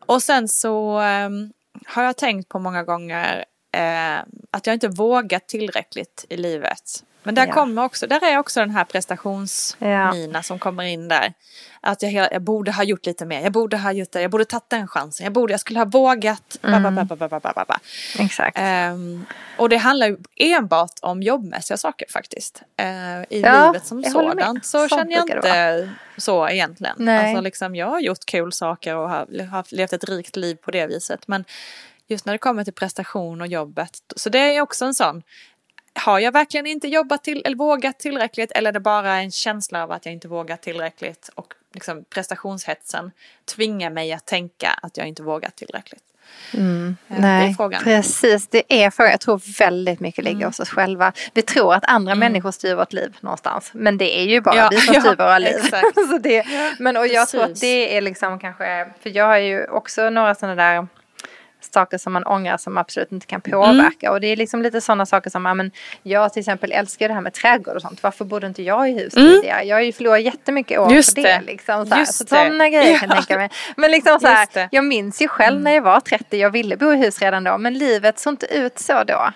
[0.06, 1.52] Och sen så ehm,
[1.86, 3.46] har jag tänkt på många gånger
[3.76, 4.18] eh,
[4.52, 7.04] att jag inte vågat tillräckligt i livet.
[7.28, 7.54] Men där, ja.
[7.54, 10.44] kommer också, där är också den här prestationsmina ja.
[10.44, 11.34] som kommer in där.
[11.82, 14.46] Att jag, jag borde ha gjort lite mer, jag borde ha gjort det, jag borde
[14.46, 16.58] tagit den chansen, jag, borde, jag skulle ha vågat.
[16.64, 16.76] Mm.
[18.20, 18.60] Exakt.
[18.60, 19.26] Um,
[19.58, 22.62] och det handlar ju enbart om jobbmässiga saker faktiskt.
[22.82, 22.88] Uh,
[23.30, 26.96] I ja, livet som sådant så Sånt känner jag inte så egentligen.
[26.98, 27.30] Nej.
[27.30, 30.72] Alltså, liksom, jag har gjort kul saker och har, har levt ett rikt liv på
[30.72, 31.28] det viset.
[31.28, 31.46] Men
[32.08, 34.00] just när det kommer till prestation och jobbet.
[34.16, 35.24] Så det är också en sån
[35.98, 39.84] har jag verkligen inte jobbat till eller vågat tillräckligt eller är det bara en känsla
[39.84, 43.12] av att jag inte vågat tillräckligt och liksom prestationshetsen
[43.56, 46.04] tvingar mig att tänka att jag inte vågat tillräckligt.
[46.54, 46.60] Eh,
[47.08, 47.84] Det är Nej, frågan.
[47.84, 48.48] precis.
[48.48, 49.12] Det är frågan.
[49.12, 51.14] Jag tror väldigt mycket ligger hos oss själva.
[51.34, 53.72] Vi tror att andra människor styr vårt liv någonstans.
[53.74, 55.60] Men det är ju bara Ja, vi som ja, styr våra liv.
[56.10, 56.46] så det,
[56.80, 60.36] men och jag tror att det är liksom kanske, för jag har ju också några
[60.36, 60.88] sådana där
[61.60, 64.12] saker som man ångrar som absolut inte kan påverka.
[64.12, 65.72] Och det är liksom lite sådana saker som, ja, men
[66.04, 68.04] jag till exempel älskar det här med trädgård och sånt.
[68.04, 69.64] Varför bodde inte jag i hus tidigare?
[69.64, 71.28] Jag har ju förlorat jättemycket år Just på det.
[71.28, 71.42] det.
[71.46, 71.98] Liksom, så.
[71.98, 73.22] Just så sådana grejer kan jag Ja.
[73.22, 73.50] tänka mig.
[73.78, 76.94] Men liksom så här, jag minns ju själv när jag var 30, jag ville bo
[76.94, 79.32] i hus redan då, men livet såg inte ut så då.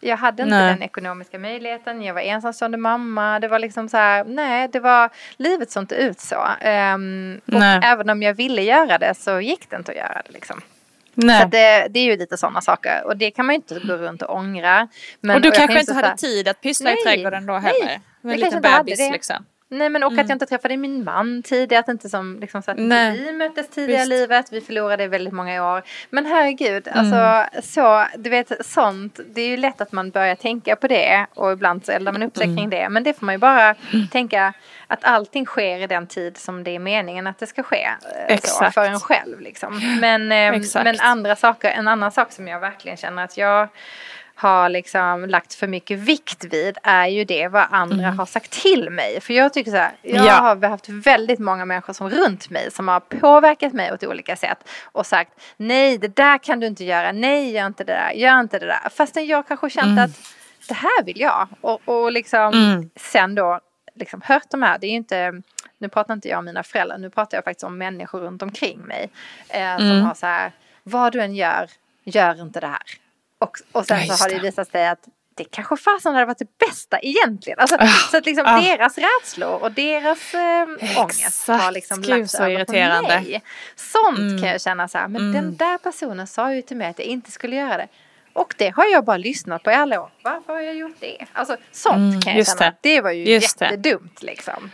[0.00, 0.72] Jag hade inte Nej.
[0.72, 5.10] den ekonomiska möjligheten, jag var ensamstående mamma, det var liksom så här, nej, det var,
[5.36, 6.46] livet såg inte ut så.
[6.60, 10.32] Ehm, och även om jag ville göra det så gick det inte att göra det
[10.32, 10.60] liksom.
[11.14, 11.42] Nej.
[11.42, 13.96] Så det, det är ju lite sådana saker och det kan man ju inte gå
[13.96, 14.88] runt och ångra.
[15.20, 17.52] Men, och du jag kanske kan inte hade tid att pyssla i Nej, trädgården då
[17.52, 17.92] nej, heller?
[17.92, 19.12] jag Med en liten bebis det.
[19.12, 19.44] liksom.
[19.68, 22.70] Nej men och att jag inte träffade min man tidigare, att inte som liksom så
[22.70, 23.20] att Nej.
[23.20, 25.82] vi möttes tidigare i livet, vi förlorade väldigt många år.
[26.10, 30.76] Men herregud, alltså så, du vet sånt, det är ju lätt att man börjar tänka
[30.76, 32.88] på det och ibland så eldar man upp sig kring det.
[32.88, 33.74] Men det får man ju bara
[34.10, 34.52] tänka
[34.94, 37.84] att allting sker i den tid som det är meningen att det ska ske.
[37.84, 38.74] eh, Så, Exakt.
[38.74, 39.98] för en själv liksom.
[40.00, 43.68] Men, eh, men andra saker, en annan sak som jag verkligen känner att jag
[44.36, 48.90] har liksom lagt för mycket vikt vid är ju det vad andra har sagt till
[48.90, 49.20] mig.
[49.20, 50.26] För jag tycker så här, jag Mm.
[50.26, 50.32] Ja.
[50.32, 54.58] har haft väldigt många människor som runt mig som har påverkat mig åt olika sätt
[54.92, 58.40] och sagt nej det där kan du inte göra, nej gör inte det där, gör
[58.40, 58.88] inte det där.
[58.96, 60.04] Fastän jag kanske känt Mm.
[60.04, 60.10] att
[60.68, 61.48] det här vill jag.
[61.60, 62.52] Och, och liksom
[62.96, 63.60] sen då
[63.94, 65.42] liksom hört de här, det är ju inte
[65.78, 68.80] nu pratar inte jag om mina föräldrar, nu pratar jag faktiskt om människor runt omkring
[68.80, 69.10] mig.
[69.48, 70.02] Eh, som Mm.
[70.02, 71.70] har så här, vad du än gör,
[72.04, 72.82] gör inte det här.
[73.38, 76.38] Och, och sen Ja, så har det visat sig att det kanske fasen hade varit
[76.38, 77.58] det bästa egentligen.
[77.58, 78.60] Alltså, Ah, så att liksom ah.
[78.60, 83.08] deras rädslor och deras eh, ångest har liksom Gud, lagt så irriterande.
[83.16, 83.42] på mig.
[83.76, 84.40] Sånt Mm.
[84.42, 87.08] kan jag känna så här, men den där personen sa ju till mig att jag
[87.08, 87.88] inte skulle göra det.
[88.34, 90.10] Och det har jag bara lyssnat på i alla år.
[90.22, 91.26] Varför har jag gjort det?
[91.32, 92.60] Alltså sånt Mm, kan jag känna.
[92.70, 92.76] det.
[92.80, 93.00] Det.
[93.00, 93.64] var ju Just det.
[93.64, 94.70] jättedumt liksom.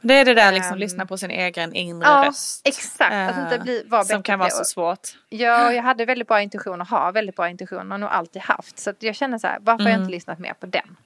[0.00, 2.66] Det är det där liksom, Ehm, lyssna på sin egen inre Ja, röst.
[2.68, 3.12] exakt.
[3.12, 4.54] Att inte Eh, bli, vara Som kan vara det.
[4.54, 5.08] så svårt.
[5.28, 8.42] Ja, och jag hade väldigt bra intuition och har väldigt bra intuition och nog alltid
[8.42, 8.78] haft.
[8.78, 10.96] Så jag känner så här, varför har jag inte lyssnat mer på den?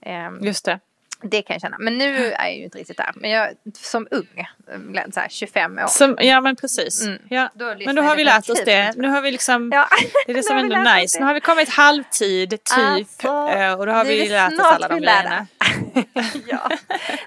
[0.00, 0.80] Ehm, Just det.
[1.22, 1.76] Det kan jag känna.
[1.78, 3.10] Men nu är jag ju inte riktigt där.
[3.14, 4.46] Men jag, som ung,
[4.92, 5.86] Glenn, så här 25 år.
[5.86, 7.02] Som, ja men precis.
[7.02, 7.18] Mm.
[7.30, 7.50] Ja.
[7.84, 8.92] Men då har vi lärt oss det.
[8.96, 9.88] Nu har vi liksom, Ja.
[10.26, 11.18] det är det som ändå nice.
[11.18, 11.20] det.
[11.20, 12.60] Nu har vi kommit halvtid, typ.
[12.76, 15.46] Alltså, eh, och då har vi lärt oss alla de grejerna.
[16.46, 16.68] ja.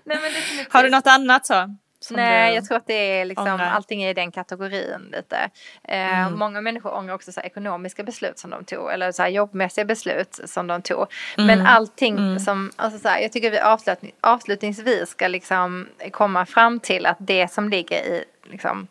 [0.03, 0.73] Nej, men definitivt.
[0.73, 1.75] Har du något annat så?
[2.09, 3.65] Som Nej, jag tror att det är liksom, ångrar?
[3.65, 5.49] allting är i den kategorin lite.
[5.83, 6.39] Eh, Mm.
[6.39, 9.85] Många människor ångrar också så här, ekonomiska beslut som de tog eller så här, jobbmässiga
[9.85, 11.05] beslut som de tog.
[11.37, 11.47] Mm.
[11.47, 16.79] Men allting som, alltså så här, jag tycker vi avslutning, avslutningsvis ska liksom komma fram
[16.79, 18.87] till att det som ligger i liksom,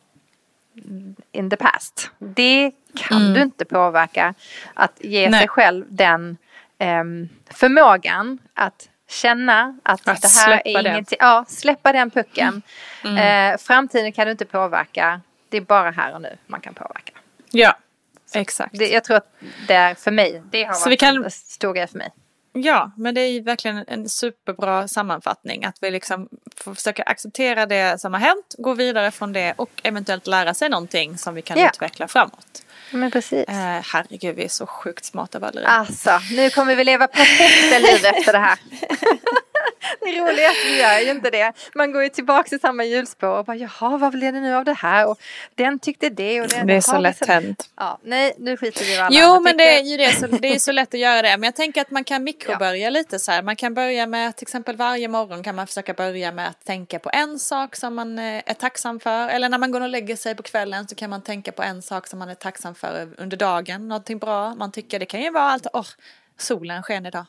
[1.33, 3.35] in the past, det kan Mm.
[3.35, 4.35] du inte påverka.
[4.75, 5.41] Att ge Nej.
[5.41, 6.37] sig själv den
[6.79, 11.19] ehm, förmågan att känna att, Att det här släppa är ingenting.
[11.21, 12.63] Ja, släppa den pucken.
[13.05, 13.53] Mm.
[13.53, 15.21] Eh, framtiden kan du inte påverka.
[15.49, 17.13] Det är bara här och nu man kan påverka.
[17.51, 17.77] Ja,
[18.35, 18.79] exakt.
[18.79, 19.33] Det, jag tror att
[19.69, 20.43] det är för mig.
[20.51, 22.11] Det har Så varit vi kan- en stor grej för mig.
[22.63, 25.65] Ja, men det är ju verkligen en superbra sammanfattning.
[25.65, 29.71] Att vi liksom får försöka acceptera det som har hänt, gå vidare från det och
[29.83, 31.69] eventuellt lära sig någonting som vi kan Ja.
[31.69, 32.63] utveckla framåt.
[32.93, 33.49] Men precis.
[33.49, 35.67] Eh, herregud, vi är så sjukt smarta Valerie.
[35.69, 38.59] Alltså, nu kommer vi leva perfekta liv efter det här.
[40.01, 41.53] Det roliga är att vi gör ju inte det.
[41.75, 44.65] Man går ju tillbaka till samma hjulspår och bara jaha, vad blev det nu av
[44.65, 45.09] det här?
[45.09, 45.19] Och
[45.55, 46.67] den tyckte det och den.
[46.67, 47.71] det är så lätt hänt.
[47.77, 50.55] Ja, nej, nu skiter vi i vad Jo, men det är ju det, så, det
[50.55, 51.37] är så lätt att göra det.
[51.37, 53.43] Men jag tänker att man kan mikrobörja lite så här.
[53.43, 56.99] Man kan börja med till exempel varje morgon kan man försöka börja med att tänka
[56.99, 59.29] på en sak som man eh, är tacksam för.
[59.29, 61.83] Eller när man går och lägger sig på kvällen så kan man tänka på en
[61.83, 63.89] sak som man är tacksam för under dagen.
[63.89, 64.99] Någonting bra man tycker.
[64.99, 65.87] Det kan ju vara allt, åh,
[66.37, 67.25] solen sken idag.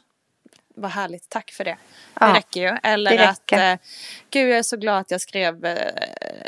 [0.81, 1.77] Vad härligt, tack för det.
[2.19, 2.77] Ja, det räcker ju.
[2.83, 3.71] Eller det att, räcker.
[3.71, 3.77] eh,
[4.29, 5.91] gud jag är så glad att jag skrev eh,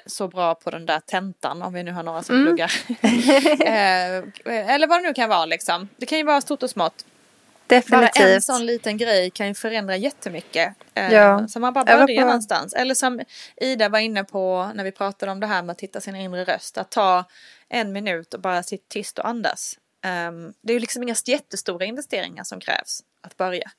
[0.06, 2.48] så bra på den där tentan, om vi nu har några som Mm.
[2.48, 2.72] pluggar.
[3.66, 5.90] eh, eller vad det nu kan vara liksom.
[5.98, 7.06] Det kan ju vara stort och smått.
[7.68, 8.44] Bara en Definitivt.
[8.44, 10.74] sån liten grej kan ju förändra jättemycket.
[10.94, 11.48] Eh, Ja.
[11.48, 12.74] Så man bara börjar på- någonstans.
[12.74, 13.22] Eller som
[13.58, 16.44] Ida var inne på när vi pratade om det här med att hitta sin inre
[16.44, 16.78] röst.
[16.78, 17.24] Att ta
[17.70, 19.78] en minut och bara sitta tyst och andas.
[20.04, 23.72] Ehm, det är ju liksom inga jättestora investeringar som krävs att börja.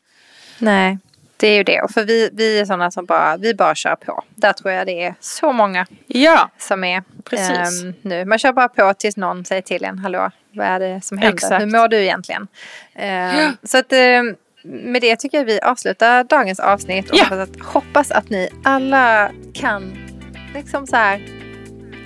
[0.58, 0.98] Nej,
[1.36, 1.80] det är ju det.
[1.82, 4.24] Och för vi, vi är sådana som bara, vi bara kör på.
[4.34, 7.82] Där tror jag det är så många Ja, som är Precis.
[7.82, 8.24] ehm, nu.
[8.24, 11.34] Man kör bara på tills någon säger till en, hallå, vad är det som händer?
[11.34, 11.62] Exakt.
[11.62, 12.46] Hur mår du egentligen?
[12.94, 13.50] Ehm, Ja.
[13.62, 14.34] Så att ehm,
[14.64, 17.22] med det tycker jag vi avslutar dagens avsnitt och Ja.
[17.24, 19.92] hoppas, att, hoppas att ni alla kan
[20.54, 21.22] liksom så här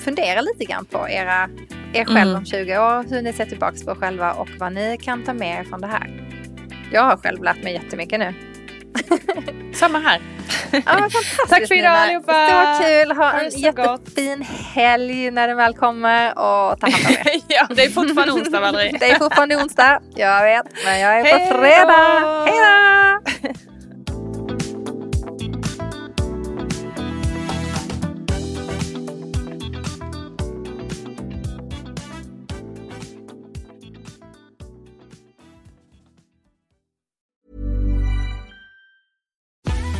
[0.00, 1.48] fundera lite grann på era,
[1.92, 2.36] er själv Mm.
[2.36, 5.32] om 20 år, hur ni ser tillbaka på er själva och vad ni kan ta
[5.32, 6.10] med er från det här.
[6.92, 8.34] Jag har själv lärt mig jättemycket nu.
[9.74, 10.20] samma här.
[10.72, 11.08] Ja,
[11.48, 11.98] Tack för idag, Nina.
[11.98, 12.74] allihopa.
[12.76, 13.12] Så kul.
[13.16, 14.42] Ha Ha en jättefin
[14.74, 17.40] helg när den väl kommer och ta hand om er.
[17.48, 18.96] ja, det är fortfarande onsdag Valerie.
[19.00, 22.44] Det är fortfarande onsdag, jag vet, men jag är Hej på fredag.
[22.46, 22.54] Hej
[23.42, 23.75] då!